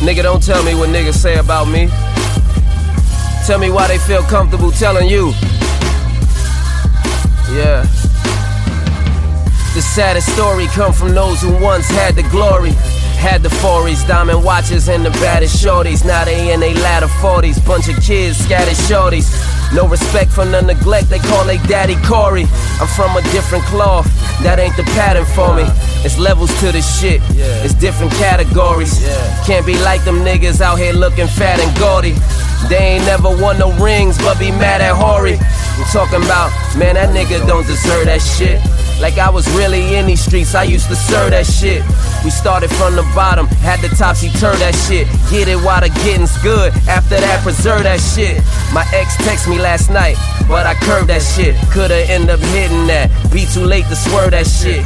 Nigga, 0.02 0.24
don't 0.24 0.42
tell 0.42 0.64
me 0.64 0.74
what 0.74 0.88
niggas 0.88 1.14
say 1.14 1.38
about 1.38 1.68
me. 1.68 1.86
Tell 3.46 3.60
me 3.60 3.70
why 3.70 3.86
they 3.86 3.98
feel 3.98 4.22
comfortable 4.22 4.72
telling 4.72 5.08
you. 5.08 5.28
Yeah. 7.54 7.86
The 9.74 9.80
saddest 9.80 10.32
story 10.32 10.66
come 10.66 10.92
from 10.92 11.14
those 11.14 11.40
who 11.40 11.52
once 11.62 11.88
had 11.88 12.16
the 12.16 12.24
glory. 12.30 12.72
Had 13.14 13.44
the 13.44 13.48
40s, 13.48 14.04
diamond 14.08 14.42
watches, 14.42 14.88
and 14.88 15.06
the 15.06 15.10
baddest 15.22 15.64
shorties. 15.64 16.04
Now 16.04 16.24
they 16.24 16.52
in 16.52 16.58
they 16.58 16.74
latter 16.74 17.06
40s. 17.06 17.64
Bunch 17.64 17.88
of 17.88 17.94
kids, 18.02 18.38
scattered 18.38 18.74
shorties. 18.74 19.30
No 19.72 19.86
respect 19.86 20.32
for 20.32 20.44
the 20.44 20.62
neglect, 20.62 21.10
they 21.10 21.20
call 21.20 21.44
they 21.44 21.58
daddy 21.68 21.94
Corey. 22.04 22.46
I'm 22.80 22.88
from 22.88 23.16
a 23.16 23.22
different 23.30 23.64
cloth, 23.66 24.06
that 24.42 24.58
ain't 24.58 24.76
the 24.76 24.82
pattern 24.98 25.24
for 25.26 25.54
me. 25.54 25.91
It's 26.04 26.18
levels 26.18 26.52
to 26.60 26.72
this 26.72 27.00
shit, 27.00 27.20
it's 27.30 27.74
different 27.74 28.12
categories. 28.12 28.98
Can't 29.46 29.64
be 29.64 29.78
like 29.82 30.04
them 30.04 30.16
niggas 30.16 30.60
out 30.60 30.78
here 30.78 30.92
looking 30.92 31.28
fat 31.28 31.60
and 31.60 31.78
gaudy. 31.78 32.14
They 32.68 32.96
ain't 32.96 33.04
never 33.04 33.28
won 33.28 33.58
no 33.58 33.72
rings, 33.78 34.18
but 34.18 34.38
be 34.38 34.50
mad 34.50 34.80
at 34.80 34.94
Horry. 34.94 35.38
I'm 35.38 35.84
talking 35.92 36.22
about, 36.22 36.50
man, 36.76 36.94
that 36.94 37.14
nigga 37.14 37.46
don't 37.46 37.66
deserve 37.66 38.06
that 38.06 38.20
shit. 38.20 38.60
Like 39.00 39.18
I 39.18 39.30
was 39.30 39.48
really 39.54 39.96
in 39.96 40.06
these 40.06 40.24
streets, 40.24 40.54
I 40.54 40.62
used 40.64 40.88
to 40.88 40.94
serve 40.94 41.30
that 41.30 41.46
shit. 41.46 41.82
We 42.22 42.30
started 42.30 42.70
from 42.70 42.94
the 42.94 43.02
bottom, 43.14 43.46
had 43.66 43.80
the 43.80 43.88
topsy 43.96 44.28
turn 44.38 44.58
that 44.58 44.74
shit. 44.86 45.08
Get 45.30 45.48
it 45.48 45.56
while 45.56 45.80
the 45.80 45.88
getting's 46.06 46.36
good. 46.42 46.72
After 46.86 47.18
that, 47.18 47.42
preserve 47.42 47.82
that 47.82 47.98
shit. 47.98 48.38
My 48.72 48.86
ex 48.94 49.16
text 49.26 49.48
me 49.48 49.58
last 49.58 49.90
night, 49.90 50.14
but 50.46 50.66
I 50.66 50.74
curved 50.74 51.08
that 51.08 51.22
shit. 51.22 51.56
Coulda 51.72 52.06
end 52.10 52.30
up 52.30 52.38
hitting 52.54 52.86
that. 52.86 53.10
Be 53.32 53.46
too 53.46 53.64
late 53.64 53.86
to 53.86 53.96
swerve 53.96 54.32
that 54.32 54.46
shit. 54.46 54.84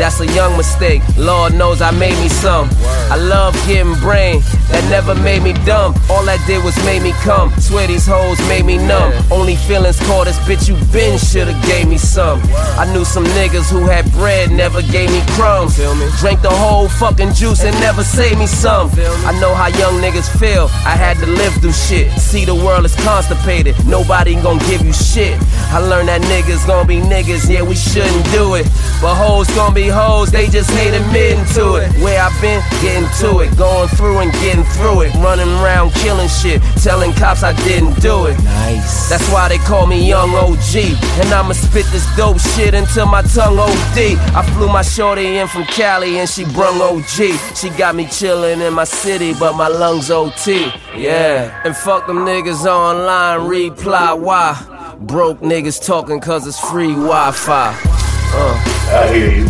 That's 0.00 0.20
a 0.20 0.26
young 0.32 0.56
mistake. 0.56 1.02
Lord 1.18 1.54
knows 1.54 1.82
I 1.82 1.90
made 1.90 2.18
me 2.22 2.28
some. 2.28 2.68
I 3.12 3.16
love 3.16 3.54
getting 3.66 3.94
brain. 4.00 4.40
That 4.72 4.88
never 4.88 5.14
made 5.14 5.42
me 5.42 5.52
dumb. 5.68 5.94
All 6.08 6.24
that 6.24 6.40
did 6.46 6.64
was 6.64 6.76
made 6.84 7.02
me 7.02 7.12
come. 7.20 7.52
Swear 7.60 7.86
these 7.86 8.06
hoes 8.06 8.40
made 8.48 8.64
me 8.64 8.78
numb. 8.78 9.12
Only 9.30 9.56
feelings 9.56 10.00
caught 10.08 10.24
this 10.24 10.38
bitch 10.48 10.68
you 10.68 10.76
been 10.90 11.18
shoulda 11.18 11.52
gave 11.66 11.86
me 11.86 11.98
some. 11.98 12.40
I 12.80 12.90
knew 12.90 13.04
some 13.04 13.24
niggas 13.36 13.68
who 13.68 13.84
had 13.84 14.10
bread, 14.12 14.50
never 14.50 14.80
gave 14.80 15.12
me 15.12 15.20
crumbs. 15.36 15.76
Drank 15.76 16.40
the 16.40 16.50
whole 16.50 16.88
fucking 16.88 17.34
juice 17.34 17.62
and 17.62 17.78
never 17.80 18.02
saved 18.02 18.38
me 18.38 18.46
some. 18.46 18.90
I 19.28 19.38
know 19.38 19.52
how 19.54 19.68
young 19.76 20.00
niggas 20.00 20.32
feel. 20.40 20.70
I 20.88 20.96
had 20.96 21.18
to 21.18 21.26
live 21.26 21.52
through 21.60 21.72
shit. 21.72 22.10
See 22.18 22.46
the 22.46 22.54
world 22.54 22.86
is 22.86 22.96
constipated. 23.04 23.76
Nobody 23.86 24.40
gon' 24.40 24.58
give 24.70 24.80
you 24.80 24.94
shit. 24.94 25.36
I 25.68 25.78
learned 25.78 26.08
that 26.08 26.22
niggas 26.22 26.66
gon' 26.66 26.86
be 26.86 26.96
niggas. 26.96 27.50
Yeah, 27.50 27.62
we 27.62 27.76
shouldn't 27.82 28.24
do 28.30 28.54
it. 28.54 28.66
But 29.02 29.14
hoes 29.16 29.48
gon' 29.54 29.74
be 29.74 29.88
hoes. 29.88 30.30
They 30.30 30.46
just 30.46 30.70
hate 30.70 30.94
admitting 30.94 31.44
to 31.56 31.76
it. 31.76 31.90
Where 32.02 32.22
I've 32.22 32.38
been, 32.40 32.62
getting 32.80 33.08
to 33.20 33.40
it. 33.40 33.56
Going 33.58 33.88
through 33.88 34.18
and 34.18 34.32
getting 34.44 34.64
through 34.64 35.02
it. 35.02 35.14
Running 35.16 35.48
around 35.60 35.92
killing 35.94 36.28
shit. 36.28 36.62
Telling 36.82 37.12
cops 37.14 37.42
I 37.42 37.52
didn't 37.64 38.00
do 38.00 38.26
it. 38.26 38.38
Nice. 38.44 39.08
That's 39.08 39.28
why 39.32 39.48
they 39.48 39.58
call 39.58 39.86
me 39.86 40.06
Young 40.06 40.30
OG. 40.30 40.74
And 41.20 41.28
I'ma 41.34 41.52
spit 41.52 41.86
this 41.86 42.06
dope 42.16 42.38
shit 42.54 42.74
until 42.74 43.06
my 43.06 43.22
tongue 43.22 43.58
OD. 43.58 43.98
I 44.36 44.42
flew 44.54 44.68
my 44.68 44.82
shorty 44.82 45.38
in 45.38 45.48
from 45.48 45.64
Cali 45.64 46.18
and 46.18 46.28
she 46.28 46.44
brung 46.44 46.80
OG. 46.80 47.56
She 47.56 47.70
got 47.70 47.94
me 47.94 48.04
chillin' 48.06 48.66
in 48.66 48.74
my 48.74 48.84
city, 48.84 49.34
but 49.34 49.54
my 49.54 49.68
lungs 49.68 50.10
OT. 50.10 50.70
Yeah. 50.96 51.60
And 51.64 51.76
fuck 51.76 52.06
them 52.06 52.18
niggas 52.18 52.64
online, 52.64 53.48
reply 53.48 54.12
why. 54.12 54.71
Broke 55.02 55.40
niggas 55.40 55.84
talking 55.84 56.20
cause 56.20 56.46
it's 56.46 56.60
free 56.60 56.92
Wi 56.94 57.32
Fi. 57.32 57.74
Uh. 57.74 58.54
I 58.94 59.10
hear 59.12 59.30
you. 59.30 59.46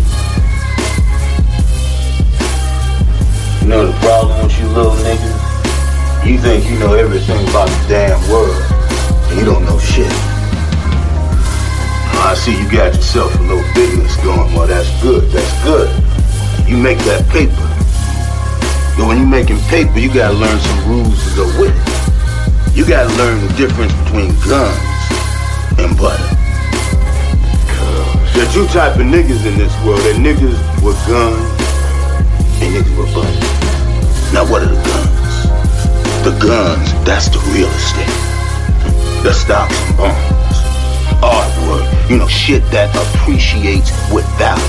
You 3.60 3.68
know 3.68 3.86
the 3.86 3.98
problem 4.00 4.42
with 4.42 4.58
you 4.58 4.66
little 4.68 4.96
niggas? 5.04 6.26
You 6.26 6.38
think 6.38 6.64
you 6.70 6.78
know 6.78 6.94
everything 6.94 7.46
about 7.50 7.68
the 7.68 7.86
damn 7.86 8.18
world, 8.30 8.56
and 9.28 9.38
you 9.38 9.44
don't 9.44 9.62
know 9.66 9.78
shit. 9.78 10.10
I 12.24 12.34
see 12.34 12.56
you 12.58 12.64
got 12.72 12.94
yourself 12.94 13.38
a 13.38 13.42
little 13.42 13.74
business 13.74 14.16
going. 14.24 14.54
Well, 14.54 14.66
that's 14.66 14.88
good. 15.02 15.30
That's 15.32 15.64
good. 15.64 15.90
You 16.66 16.78
make 16.78 16.98
that 17.00 17.28
paper. 17.28 17.52
But 18.96 19.06
when 19.06 19.18
you're 19.18 19.26
making 19.26 19.58
paper, 19.68 19.98
you 19.98 20.08
gotta 20.12 20.34
learn 20.34 20.58
some 20.58 20.88
rules 20.88 21.28
to 21.28 21.36
go 21.36 21.44
with 21.60 21.76
it. 21.76 22.74
You 22.74 22.86
gotta 22.86 23.14
learn 23.16 23.46
the 23.46 23.52
difference 23.52 23.92
between 24.04 24.32
guns 24.48 24.91
and 25.84 25.96
butter. 25.96 26.22
There 28.34 28.46
are 28.46 28.52
two 28.52 28.66
type 28.68 28.96
of 28.96 29.06
niggas 29.06 29.44
in 29.46 29.58
this 29.58 29.72
world. 29.84 30.00
There 30.00 30.14
niggas 30.14 30.56
with 30.82 30.96
guns 31.06 31.42
and 32.62 32.74
niggas 32.74 32.96
with 32.96 33.12
butter. 33.14 33.28
Now 34.32 34.44
what 34.50 34.62
are 34.62 34.70
the 34.70 34.80
guns? 34.82 35.22
The 36.24 36.32
guns, 36.38 36.92
that's 37.04 37.28
the 37.28 37.38
real 37.52 37.68
estate. 37.68 38.06
The 39.22 39.32
stocks 39.32 39.74
and 39.88 39.96
bonds. 39.96 40.58
Artwork, 41.22 42.10
you 42.10 42.16
know, 42.16 42.28
shit 42.28 42.62
that 42.70 42.94
appreciates 42.94 43.90
with 44.12 44.26
value. 44.38 44.62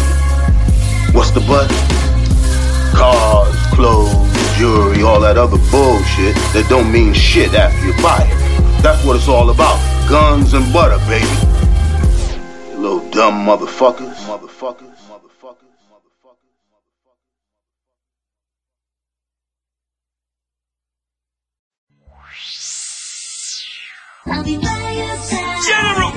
What's 1.14 1.32
the 1.32 1.42
but? 1.42 1.70
Cars, 2.96 3.56
clothes, 3.74 4.30
jewelry, 4.58 5.04
all 5.04 5.20
that 5.22 5.38
other 5.38 5.58
bullshit 5.72 6.36
that 6.54 6.66
don't 6.70 6.92
mean 6.92 7.14
shit 7.14 7.54
after 7.54 7.86
you 7.86 7.94
buy 8.02 8.26
it. 8.30 8.82
That's 8.82 9.04
what 9.06 9.16
it's 9.16 9.28
all 9.28 9.50
about. 9.50 9.93
Guns 10.14 10.54
and 10.54 10.62
butter, 10.72 11.02
baby. 11.10 11.26
You 12.70 12.78
little 12.78 13.10
dumb 13.10 13.48
motherfuckers. 13.48 14.14
Motherfuckers. 14.28 14.94
Motherfuckers. 15.10 15.74
General, 25.66 26.12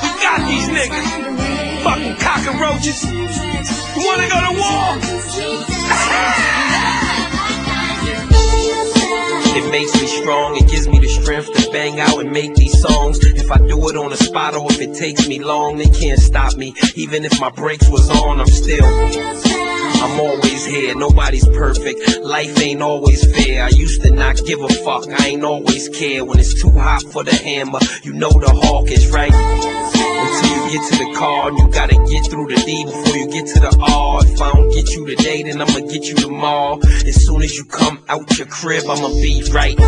we 0.00 0.08
got 0.24 0.40
these 0.48 0.68
niggas. 0.70 1.08
Fucking 1.84 2.16
cockroaches. 2.16 3.04
You 3.04 4.00
wanna 4.06 4.28
go 4.30 4.40
to 4.48 4.52
war? 4.58 4.96
It 9.52 9.70
makes 9.70 9.94
me 9.94 10.06
strong, 10.06 10.56
it 10.56 10.68
gives 10.68 10.88
me 10.88 10.98
the 10.98 11.08
strength 11.08 11.52
to 11.52 11.70
bang 11.72 11.98
out 12.00 12.20
and 12.20 12.30
make 12.30 12.54
these 12.54 12.80
songs. 12.80 13.18
If 13.24 13.50
I 13.50 13.58
do 13.58 13.88
it 13.88 13.96
on 13.96 14.10
the 14.10 14.16
spot 14.16 14.54
or 14.54 14.70
if 14.70 14.80
it 14.80 14.94
takes 14.94 15.26
me 15.28 15.42
long, 15.42 15.76
they 15.76 15.88
can't 15.88 16.20
stop 16.20 16.56
me. 16.56 16.74
Even 16.94 17.24
if 17.24 17.40
my 17.40 17.50
brakes 17.50 17.88
was 17.88 18.08
on, 18.10 18.40
I'm 18.40 18.46
still. 18.46 18.84
I'm 20.02 20.18
always 20.18 20.64
here, 20.64 20.94
nobody's 20.94 21.46
perfect. 21.48 22.20
Life 22.22 22.58
ain't 22.60 22.80
always 22.80 23.24
fair. 23.36 23.64
I 23.64 23.68
used 23.68 24.02
to 24.02 24.10
not 24.10 24.40
give 24.46 24.60
a 24.62 24.68
fuck, 24.68 25.06
I 25.08 25.26
ain't 25.26 25.44
always 25.44 25.88
care. 25.88 26.24
When 26.24 26.38
it's 26.38 26.54
too 26.60 26.70
hot 26.70 27.02
for 27.02 27.24
the 27.24 27.34
hammer, 27.34 27.80
you 28.02 28.12
know 28.12 28.30
the 28.30 28.50
hawk 28.50 28.90
is 28.90 29.10
right. 29.10 29.34
Until 29.34 30.56
you 30.56 30.78
get 30.78 30.90
to 30.92 31.04
the 31.04 31.14
car, 31.16 31.50
you 31.52 31.68
gotta 31.72 31.96
get 32.08 32.30
through 32.30 32.48
the 32.48 32.62
D 32.64 32.84
before 32.84 33.16
you 33.16 33.28
get 33.28 33.46
to 33.48 33.60
the 33.60 33.76
R. 33.92 34.24
If 34.24 34.40
I 34.40 34.52
don't 34.52 34.70
get 34.70 34.94
you 34.94 35.06
today, 35.06 35.42
then 35.42 35.60
I'ma 35.60 35.80
get 35.80 36.04
you 36.04 36.14
tomorrow. 36.14 36.78
As 37.06 37.24
soon 37.26 37.42
as 37.42 37.56
you 37.56 37.64
come 37.64 38.02
out 38.08 38.38
your 38.38 38.46
crib, 38.46 38.84
I'ma 38.88 39.08
be 39.08 39.39
right 39.48 39.78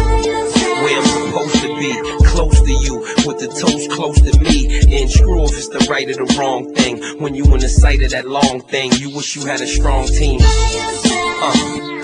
where 0.82 0.99
I'm 0.99 1.06
supposed 1.06 1.62
to 1.62 1.78
be, 1.78 1.92
close 2.26 2.61
to 2.61 2.73
you, 2.73 2.99
with 3.26 3.38
the 3.38 3.49
toes 3.49 3.87
close 3.88 4.21
to 4.21 4.40
me. 4.40 5.00
And 5.00 5.11
screw 5.11 5.44
if 5.44 5.50
it's 5.50 5.68
the 5.68 5.87
right 5.88 6.09
or 6.09 6.14
the 6.14 6.37
wrong 6.38 6.75
thing. 6.75 7.00
When 7.21 7.35
you 7.35 7.44
in 7.44 7.61
the 7.61 7.68
sight 7.68 8.02
of 8.02 8.11
that 8.11 8.26
long 8.26 8.61
thing, 8.62 8.92
you 8.92 9.14
wish 9.14 9.37
you 9.37 9.47
had 9.47 9.61
a 9.61 9.66
strong 9.66 10.06
team. 10.06 10.40
Uh. 10.42 12.01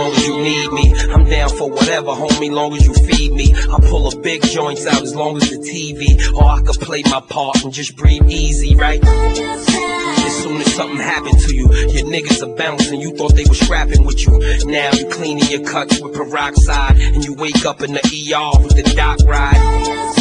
Long 0.00 0.12
as 0.12 0.26
you 0.26 0.40
need 0.40 0.72
me, 0.72 0.94
I'm 1.12 1.24
down 1.24 1.50
for 1.50 1.68
whatever, 1.68 2.08
homie, 2.08 2.50
long 2.50 2.72
as 2.74 2.86
you 2.86 2.94
feed 2.94 3.32
me. 3.32 3.54
I 3.54 3.78
pull 3.80 4.08
a 4.08 4.16
big 4.20 4.42
joints 4.42 4.86
out 4.86 5.02
as 5.02 5.14
long 5.14 5.36
as 5.36 5.50
the 5.50 5.56
TV. 5.56 6.34
Or 6.34 6.44
I 6.44 6.60
could 6.62 6.80
play 6.80 7.02
my 7.04 7.20
part 7.20 7.62
and 7.62 7.72
just 7.72 7.96
breathe 7.96 8.24
easy, 8.26 8.74
right? 8.76 9.02
As 9.04 10.42
soon 10.42 10.60
as 10.60 10.74
something 10.74 10.98
happened 10.98 11.38
to 11.40 11.54
you, 11.54 11.66
your 11.92 12.06
niggas 12.06 12.42
are 12.42 12.56
bouncing. 12.56 13.00
You 13.00 13.14
thought 13.16 13.34
they 13.34 13.44
were 13.44 13.54
scrapping 13.54 14.04
with 14.04 14.24
you. 14.26 14.38
Now 14.64 14.90
you 14.92 15.06
cleaning 15.06 15.44
your 15.50 15.64
cuts 15.64 16.00
with 16.00 16.14
peroxide. 16.14 16.98
And 16.98 17.24
you 17.24 17.34
wake 17.34 17.64
up 17.66 17.82
in 17.82 17.92
the 17.92 18.00
ER 18.00 18.62
with 18.64 18.76
the 18.76 18.94
doc 18.94 19.18
ride 19.26 20.19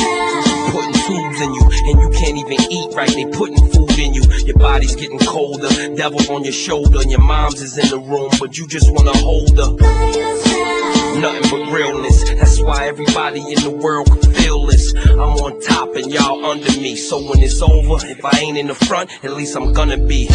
putting 0.72 0.94
tubes 0.94 1.42
in 1.42 1.54
you, 1.54 1.66
and 1.88 2.02
you 2.02 2.10
can't 2.20 2.38
even 2.38 2.72
eat 2.72 2.94
right. 2.96 3.10
They 3.10 3.26
putting 3.26 3.58
food 3.72 3.98
in 4.00 4.14
you. 4.14 4.24
Your 4.46 4.58
body's 4.58 4.96
getting 4.96 5.20
colder, 5.20 5.70
devil 5.96 6.20
on 6.32 6.44
your 6.44 6.54
shoulder, 6.54 7.02
and 7.02 7.12
your 7.12 7.22
mom's 7.22 7.62
is 7.62 7.78
in 7.78 7.90
the 7.90 8.00
room, 8.00 8.30
but 8.40 8.58
you 8.58 8.68
just 8.68 8.92
wanna 8.92 9.18
hold 9.18 9.58
her. 9.58 9.72
Nothing 11.20 11.50
but 11.50 11.72
realness. 11.72 12.24
That's 12.30 12.62
why 12.62 12.88
everybody 12.88 13.42
in 13.42 13.62
the 13.64 13.72
world 13.72 14.08
can 14.08 14.34
feel 14.34 14.66
this. 14.68 14.94
I'm 14.96 15.20
on 15.20 15.60
top 15.62 15.96
and 15.96 16.12
y'all 16.12 16.46
under 16.46 16.72
me. 16.80 16.96
So 16.96 17.18
when 17.18 17.40
it's 17.40 17.62
over, 17.62 18.06
if 18.06 18.24
I 18.24 18.40
ain't 18.40 18.58
in 18.58 18.68
the 18.68 18.76
front, 18.76 19.10
at 19.24 19.34
least 19.34 19.56
I'm 19.56 19.74
gonna 19.74 19.98
be. 19.98 20.30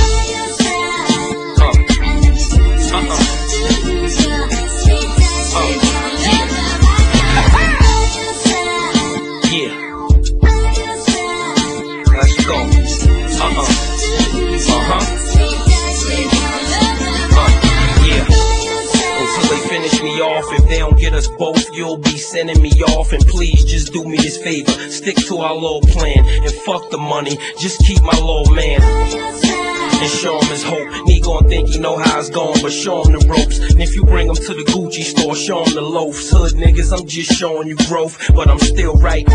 Stick 24.95 25.17
to 25.27 25.39
our 25.39 25.55
little 25.55 25.81
plan. 25.81 26.25
And 26.25 26.53
fuck 26.53 26.89
the 26.91 26.99
money. 26.99 27.37
Just 27.59 27.85
keep 27.85 28.01
my 28.03 28.13
little 28.13 28.55
man. 28.55 28.81
And 28.81 30.11
show 30.11 30.39
him 30.39 30.49
his 30.49 30.63
hope. 30.63 31.09
He 31.09 31.19
gon' 31.21 31.49
think 31.49 31.71
he 31.71 31.79
know 31.79 31.99
how 31.99 32.21
it's 32.21 32.31
going, 32.31 32.63
but 32.63 32.73
show 32.73 33.03
him 33.03 33.13
the 33.13 33.27
ropes. 33.27 33.59
And 33.59 33.83
if 33.83 33.97
you 33.97 34.05
bring 34.05 34.29
him 34.29 34.37
to 34.37 34.55
the 34.55 34.65
Gucci 34.71 35.03
store, 35.03 35.35
show 35.35 35.65
him 35.65 35.75
the 35.75 35.81
loafs. 35.81 36.31
Hood 36.31 36.53
niggas, 36.53 36.97
I'm 36.97 37.07
just 37.09 37.33
showing 37.33 37.67
you 37.67 37.77
growth, 37.89 38.19
but 38.35 38.49
I'm 38.49 38.61
still 38.61 38.95
right. 38.95 39.27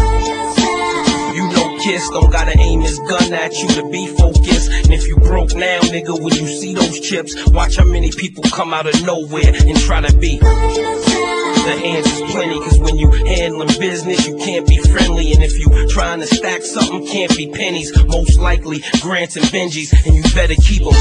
You 1.35 1.47
know 1.51 1.77
Kiss 1.79 2.09
don't 2.09 2.31
gotta 2.31 2.57
aim 2.59 2.81
his 2.81 2.99
gun 2.99 3.33
at 3.33 3.61
you 3.61 3.67
to 3.69 3.89
be 3.89 4.07
focused. 4.07 4.71
And 4.71 4.93
if 4.93 5.07
you 5.07 5.15
broke 5.17 5.55
now, 5.55 5.79
nigga, 5.81 6.19
when 6.19 6.33
you 6.33 6.47
see 6.47 6.73
those 6.73 6.99
chips, 6.99 7.35
watch 7.51 7.77
how 7.77 7.85
many 7.85 8.11
people 8.11 8.43
come 8.51 8.73
out 8.73 8.87
of 8.87 9.05
nowhere 9.05 9.53
and 9.53 9.77
try 9.77 10.01
to 10.01 10.17
be. 10.17 10.39
The 10.39 11.75
answer's 11.85 12.31
plenty, 12.31 12.59
cause 12.59 12.79
when 12.79 12.97
you 12.97 13.11
handling 13.11 13.79
business, 13.79 14.27
you 14.27 14.37
can't 14.37 14.67
be 14.67 14.77
friendly. 14.77 15.33
And 15.33 15.43
if 15.43 15.59
you 15.59 15.87
trying 15.89 16.19
to 16.19 16.27
stack 16.27 16.63
something, 16.63 17.05
can't 17.05 17.35
be 17.35 17.47
pennies. 17.47 17.91
Most 18.07 18.39
likely, 18.39 18.83
grants 19.01 19.35
and 19.35 19.45
Benjis, 19.45 19.93
and 20.05 20.15
you 20.15 20.23
better 20.33 20.55
keep 20.55 20.83
them. 20.83 20.93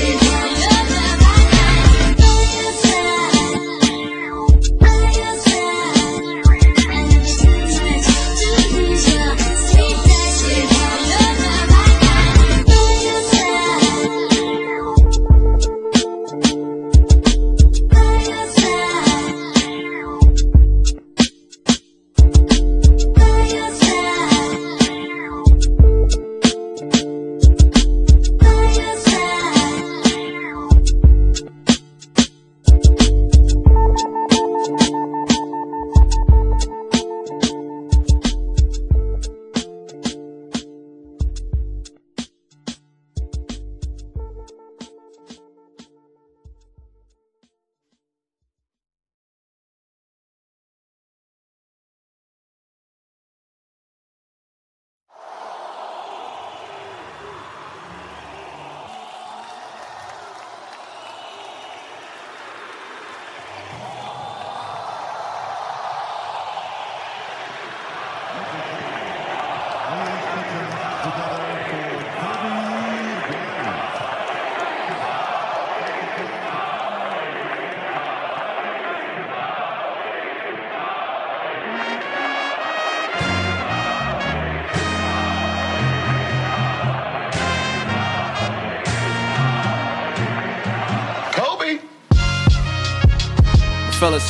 fell 0.00 0.19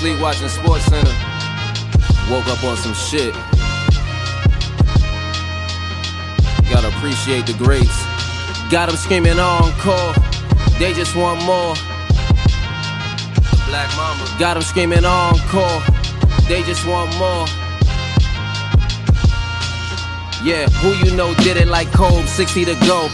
asleep 0.00 0.18
watching 0.18 0.48
SportsCenter. 0.48 1.12
Woke 2.30 2.46
up 2.48 2.64
on 2.64 2.74
some 2.78 2.94
shit. 2.94 3.34
Gotta 6.70 6.88
appreciate 6.88 7.46
the 7.46 7.52
greats. 7.58 8.02
Got 8.70 8.88
them 8.88 8.96
screaming 8.96 9.38
encore. 9.38 10.14
They 10.78 10.94
just 10.94 11.14
want 11.14 11.44
more. 11.44 11.74
Black 13.68 13.94
Mamba. 13.94 14.24
Got 14.38 14.54
them 14.54 14.62
screaming 14.62 15.04
encore. 15.04 15.82
They 16.48 16.62
just 16.62 16.86
want 16.86 17.14
more. 17.18 17.44
Yeah, 20.42 20.66
who 20.80 20.94
you 21.04 21.14
know 21.14 21.34
did 21.44 21.58
it 21.58 21.68
like 21.68 21.92
Kobe, 21.92 22.24
60 22.24 22.64
to 22.64 22.74
go. 22.86 23.08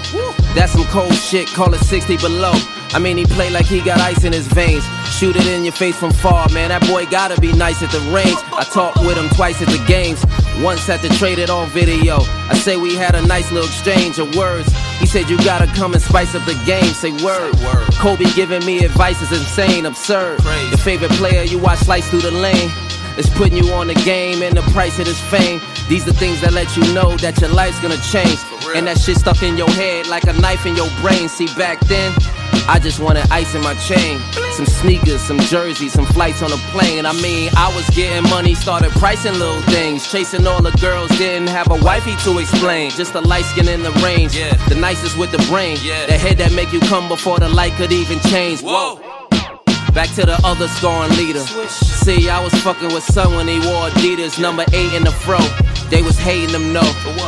That's 0.55 0.71
some 0.71 0.85
cold 0.85 1.15
shit, 1.15 1.49
call 1.49 1.75
it 1.75 1.81
60 1.81 2.19
below. 2.19 2.55
I 2.95 2.99
mean, 2.99 3.17
he 3.17 3.25
play 3.25 3.51
like 3.51 3.67
he 3.67 3.81
got 3.81 4.01
ice 4.01 4.25
in 4.25 4.33
his 4.33 4.47
veins. 4.49 4.85
Shoot 5.19 5.37
it 5.37 5.47
in 5.47 5.65
your 5.65 5.73
face 5.73 5.97
from 5.97 6.13
far, 6.13 6.49
man. 6.51 6.69
That 6.69 6.87
boy 6.87 7.07
gotta 7.07 7.41
be 7.41 7.53
nice 7.53 7.83
at 7.83 7.91
the 7.91 8.01
range. 8.13 8.39
I 8.53 8.65
talked 8.65 8.99
with 9.01 9.17
him 9.17 9.29
twice 9.31 9.61
at 9.61 9.69
the 9.69 9.83
games. 9.87 10.25
Once 10.63 10.87
had 10.87 11.01
to 11.01 11.09
trade 11.19 11.39
it 11.39 11.51
on 11.51 11.69
video. 11.71 12.19
I 12.49 12.55
say 12.55 12.77
we 12.77 12.95
had 12.95 13.15
a 13.15 13.27
nice 13.27 13.51
little 13.53 13.69
exchange 13.69 14.19
of 14.19 14.35
words. 14.37 14.69
He 14.99 15.07
said 15.07 15.29
you 15.29 15.37
gotta 15.39 15.67
come 15.67 15.93
and 15.93 16.03
spice 16.03 16.35
up 16.35 16.45
the 16.47 16.61
game. 16.65 16.93
Say 16.95 17.13
word. 17.25 17.55
word. 17.61 17.87
Kobe 17.95 18.25
giving 18.35 18.65
me 18.65 18.85
advice 18.85 19.21
is 19.21 19.33
insane, 19.33 19.87
absurd. 19.87 20.41
Crazy. 20.41 20.69
Your 20.69 20.79
favorite 20.79 21.13
player 21.13 21.43
you 21.43 21.59
watch 21.59 21.81
slice 21.81 22.09
through 22.09 22.23
the 22.23 22.31
lane. 22.31 22.71
It's 23.19 23.31
putting 23.31 23.57
you 23.57 23.73
on 23.73 23.87
the 23.87 23.95
game 23.95 24.43
and 24.43 24.57
the 24.57 24.63
price 24.73 24.99
of 24.99 25.07
this 25.07 25.21
fame. 25.31 25.61
These 25.89 26.07
are 26.07 26.13
things 26.13 26.41
that 26.43 26.53
let 26.53 26.77
you 26.77 26.83
know 26.93 27.17
that 27.19 27.41
your 27.41 27.51
life's 27.51 27.81
gonna 27.81 28.01
change. 28.13 28.39
And 28.75 28.87
that 28.87 28.99
shit 28.99 29.17
stuck 29.17 29.43
in 29.43 29.57
your 29.57 29.71
head 29.71 30.07
like 30.07 30.25
a 30.25 30.35
knife 30.35 30.67
in 30.67 30.77
your 30.77 30.91
brain. 31.01 31.29
See, 31.29 31.47
back 31.57 31.81
then, 31.89 32.13
I 32.69 32.81
just 32.81 32.99
wanted 32.99 33.31
ice 33.31 33.55
in 33.55 33.63
my 33.63 33.75
chain. 33.75 34.21
Some 34.53 34.67
sneakers, 34.67 35.21
some 35.21 35.39
jerseys, 35.39 35.93
some 35.93 36.07
flights 36.07 36.43
on 36.43 36.53
a 36.53 36.57
plane. 36.73 37.07
I 37.07 37.13
mean, 37.23 37.51
I 37.57 37.75
was 37.75 37.89
getting 37.91 38.29
money, 38.29 38.55
started 38.55 38.91
pricing 38.93 39.35
little 39.35 39.63
things. 39.63 40.11
Chasing 40.11 40.47
all 40.47 40.61
the 40.61 40.73
girls, 40.81 41.09
didn't 41.17 41.49
have 41.49 41.71
a 41.71 41.77
wifey 41.85 42.17
to 42.25 42.39
explain. 42.39 42.91
Just 42.91 43.13
the 43.13 43.21
light 43.21 43.45
skin 43.45 43.69
in 43.69 43.83
the 43.83 43.93
range. 44.03 44.37
Yeah. 44.37 44.55
The 44.69 44.75
nicest 44.75 45.17
with 45.17 45.31
the 45.31 45.39
brain. 45.49 45.79
Yeah. 45.83 46.07
The 46.07 46.19
head 46.19 46.39
that 46.39 46.53
make 46.53 46.73
you 46.73 46.81
come 46.81 47.09
before 47.09 47.39
the 47.39 47.49
light 47.49 47.73
could 47.75 47.93
even 47.93 48.19
change. 48.21 48.63
Whoa. 48.63 48.97
Back 49.95 50.11
to 50.17 50.27
the 50.27 50.39
other 50.45 50.69
scoring 50.69 51.11
leader. 51.17 51.41
See, 51.71 52.29
I 52.29 52.43
was 52.43 52.53
fucking 52.63 52.93
with 52.93 53.05
son 53.05 53.35
when 53.35 53.49
he 53.49 53.59
wore 53.61 53.89
Adidas, 53.89 54.39
number 54.39 54.65
eight 54.73 54.93
in 54.93 55.05
the 55.05 55.11
fro. 55.11 55.39
They 55.89 56.03
was 56.03 56.19
hating 56.19 56.53
them, 56.53 56.73
no. 56.73 56.83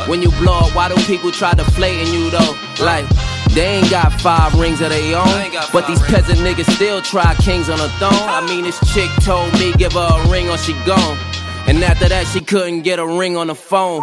When 0.07 0.21
you 0.21 0.31
blow 0.33 0.59
up, 0.59 0.75
why 0.75 0.89
do 0.89 0.97
people 1.07 1.31
try 1.31 1.55
to 1.55 1.65
flating 1.65 2.13
you 2.13 2.29
though? 2.31 2.55
Like, 2.85 3.07
they 3.55 3.79
ain't 3.79 3.91
got 3.91 4.13
five 4.21 4.55
rings 4.59 4.81
of 4.81 4.91
their 4.91 5.17
own. 5.19 5.53
But 5.73 5.87
these 5.87 6.01
peasant 6.03 6.39
niggas 6.41 6.71
still 6.75 7.01
try 7.03 7.35
kings 7.37 7.69
on 7.69 7.81
a 7.81 7.89
throne. 7.99 8.13
I 8.13 8.47
mean, 8.47 8.65
this 8.65 8.79
chick 8.93 9.11
told 9.23 9.53
me 9.55 9.73
give 9.75 9.93
her 9.93 10.09
a 10.25 10.29
ring 10.29 10.49
or 10.49 10.59
she 10.59 10.73
gone. 10.85 11.19
And 11.67 11.83
after 11.85 12.09
that, 12.09 12.27
she 12.27 12.41
couldn't 12.41 12.83
get 12.83 12.99
a 12.99 13.07
ring 13.07 13.37
on 13.37 13.49
the 13.49 13.55
phone. 13.55 14.03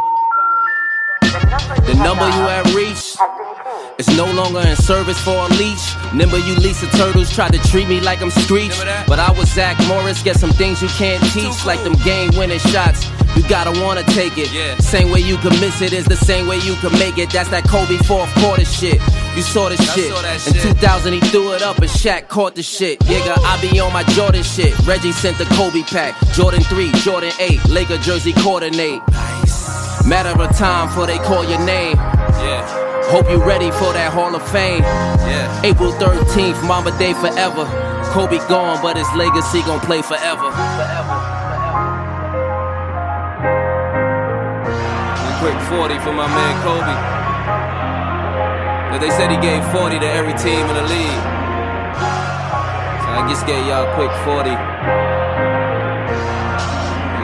The 1.86 1.96
number 2.04 2.26
you 2.26 2.46
have 2.48 2.74
reached 2.76 3.18
is 3.98 4.08
no 4.18 4.30
longer 4.32 4.60
in 4.60 4.76
service 4.76 5.20
for 5.20 5.36
a 5.36 5.48
leash. 5.56 5.96
Remember 6.12 6.38
you 6.38 6.56
Lisa 6.56 6.88
Turtles 6.98 7.34
tried 7.34 7.54
to 7.54 7.60
treat 7.70 7.88
me 7.88 8.00
like 8.02 8.22
I'm 8.22 8.30
Screech. 8.32 8.72
But 9.08 9.20
I 9.20 9.32
was 9.32 9.52
Zach 9.52 9.78
Morris, 9.88 10.22
get 10.24 10.38
some 10.38 10.52
things 10.52 10.82
you 10.82 10.88
can't 10.90 11.24
teach, 11.34 11.66
like 11.66 11.82
them 11.84 11.94
game 12.04 12.32
winning 12.38 12.60
shots. 12.60 13.08
You 13.36 13.44
gotta 13.50 13.72
wanna 13.82 14.04
take 14.04 14.38
it. 14.38 14.48
Same 14.82 15.12
way 15.12 15.20
you 15.20 15.38
can 15.38 15.52
miss 15.60 15.82
it 15.82 15.94
is 15.94 16.06
the 16.06 16.16
same 16.16 16.48
way 16.48 16.58
you 16.60 16.76
can 16.76 16.92
make 16.94 17.18
it. 17.18 17.30
That's 17.32 17.50
that 17.50 17.64
Kobe 17.68 17.98
fourth 18.04 18.34
quarter 18.36 18.66
shit. 18.66 19.02
You 19.36 19.42
saw 19.42 19.68
this 19.68 19.82
shit. 19.94 20.12
Saw 20.12 20.70
In 20.70 20.76
2000 20.76 21.14
he 21.14 21.20
threw 21.20 21.52
it 21.54 21.62
up 21.62 21.80
and 21.80 21.90
Shaq 21.90 22.30
caught 22.30 22.56
the 22.56 22.64
shit. 22.64 23.04
Yeah, 23.06 23.36
I 23.38 23.60
be 23.62 23.80
on 23.82 23.92
my 23.92 24.04
Jordan 24.16 24.44
shit. 24.44 24.78
Reggie 24.88 25.12
sent 25.12 25.38
the 25.38 25.46
Kobe 25.56 25.84
pack. 25.84 26.16
Jordan 26.32 26.62
3, 26.62 26.92
Jordan 27.04 27.34
8, 27.38 27.66
Laker 27.70 27.98
jersey 27.98 28.32
coordinate. 28.32 29.02
Nice. 29.10 30.08
Matter 30.08 30.42
of 30.42 30.56
time 30.56 30.88
before 30.88 31.06
they 31.06 31.18
call 31.18 31.44
your 31.44 31.60
name. 31.66 31.98
Yeah. 31.98 32.64
Hope 33.12 33.30
you 33.30 33.44
ready 33.44 33.72
for 33.72 33.92
that 33.92 34.14
Hall 34.14 34.34
of 34.34 34.52
Fame. 34.52 34.84
Yeah. 34.84 35.62
April 35.64 35.92
13th, 35.92 36.66
Mamba 36.66 36.98
Day 36.98 37.14
forever. 37.14 37.66
Kobe 38.14 38.38
gone, 38.48 38.82
but 38.82 38.96
his 38.96 39.12
legacy 39.16 39.62
gon' 39.64 39.82
play 39.82 40.02
forever. 40.02 40.50
forever. 40.50 41.16
Quick 45.42 45.60
40 45.68 46.00
for 46.00 46.14
my 46.14 46.26
man 46.26 46.64
Kobe. 46.64 47.25
But 48.96 49.02
they 49.02 49.12
said 49.12 49.30
he 49.30 49.36
gave 49.44 49.62
40 49.76 50.00
to 50.00 50.08
every 50.08 50.32
team 50.40 50.64
in 50.72 50.76
the 50.80 50.88
league. 50.88 51.24
So 53.04 53.12
I 53.12 53.28
just 53.28 53.44
gave 53.46 53.68
y'all 53.68 53.84
a 53.84 53.92
quick 53.92 54.08
40. 54.24 54.48
You 54.48 54.56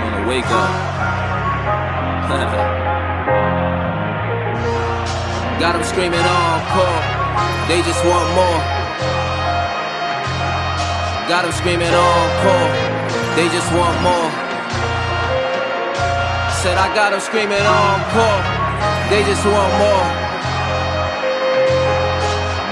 wanna 0.03 0.27
wake 0.27 0.51
up. 0.51 0.67
Got 5.63 5.79
them 5.79 5.87
screaming 5.87 6.19
encore. 6.19 6.99
They 7.71 7.79
just 7.87 8.03
want 8.03 8.27
more. 8.35 8.59
Got 11.31 11.47
them 11.47 11.55
screaming 11.55 11.87
encore. 11.87 12.67
They 13.39 13.47
just 13.47 13.71
want 13.71 13.95
more. 14.03 14.27
Said 16.51 16.75
I 16.75 16.91
got 16.91 17.15
them 17.15 17.23
screaming 17.23 17.63
encore. 17.63 18.43
They 19.07 19.23
just 19.23 19.47
want 19.47 19.71
more. 19.79 20.30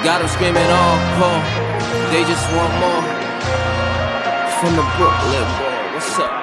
Got 0.01 0.19
them 0.19 0.29
screaming 0.29 0.63
all 0.63 0.95
encore. 0.95 1.43
They 2.09 2.23
just 2.23 2.47
want 2.55 2.73
more. 2.79 3.03
From 4.61 4.75
the 4.77 4.85
Brooklyn, 4.95 5.43
boy. 5.59 5.93
What's 5.93 6.19
up? 6.19 6.38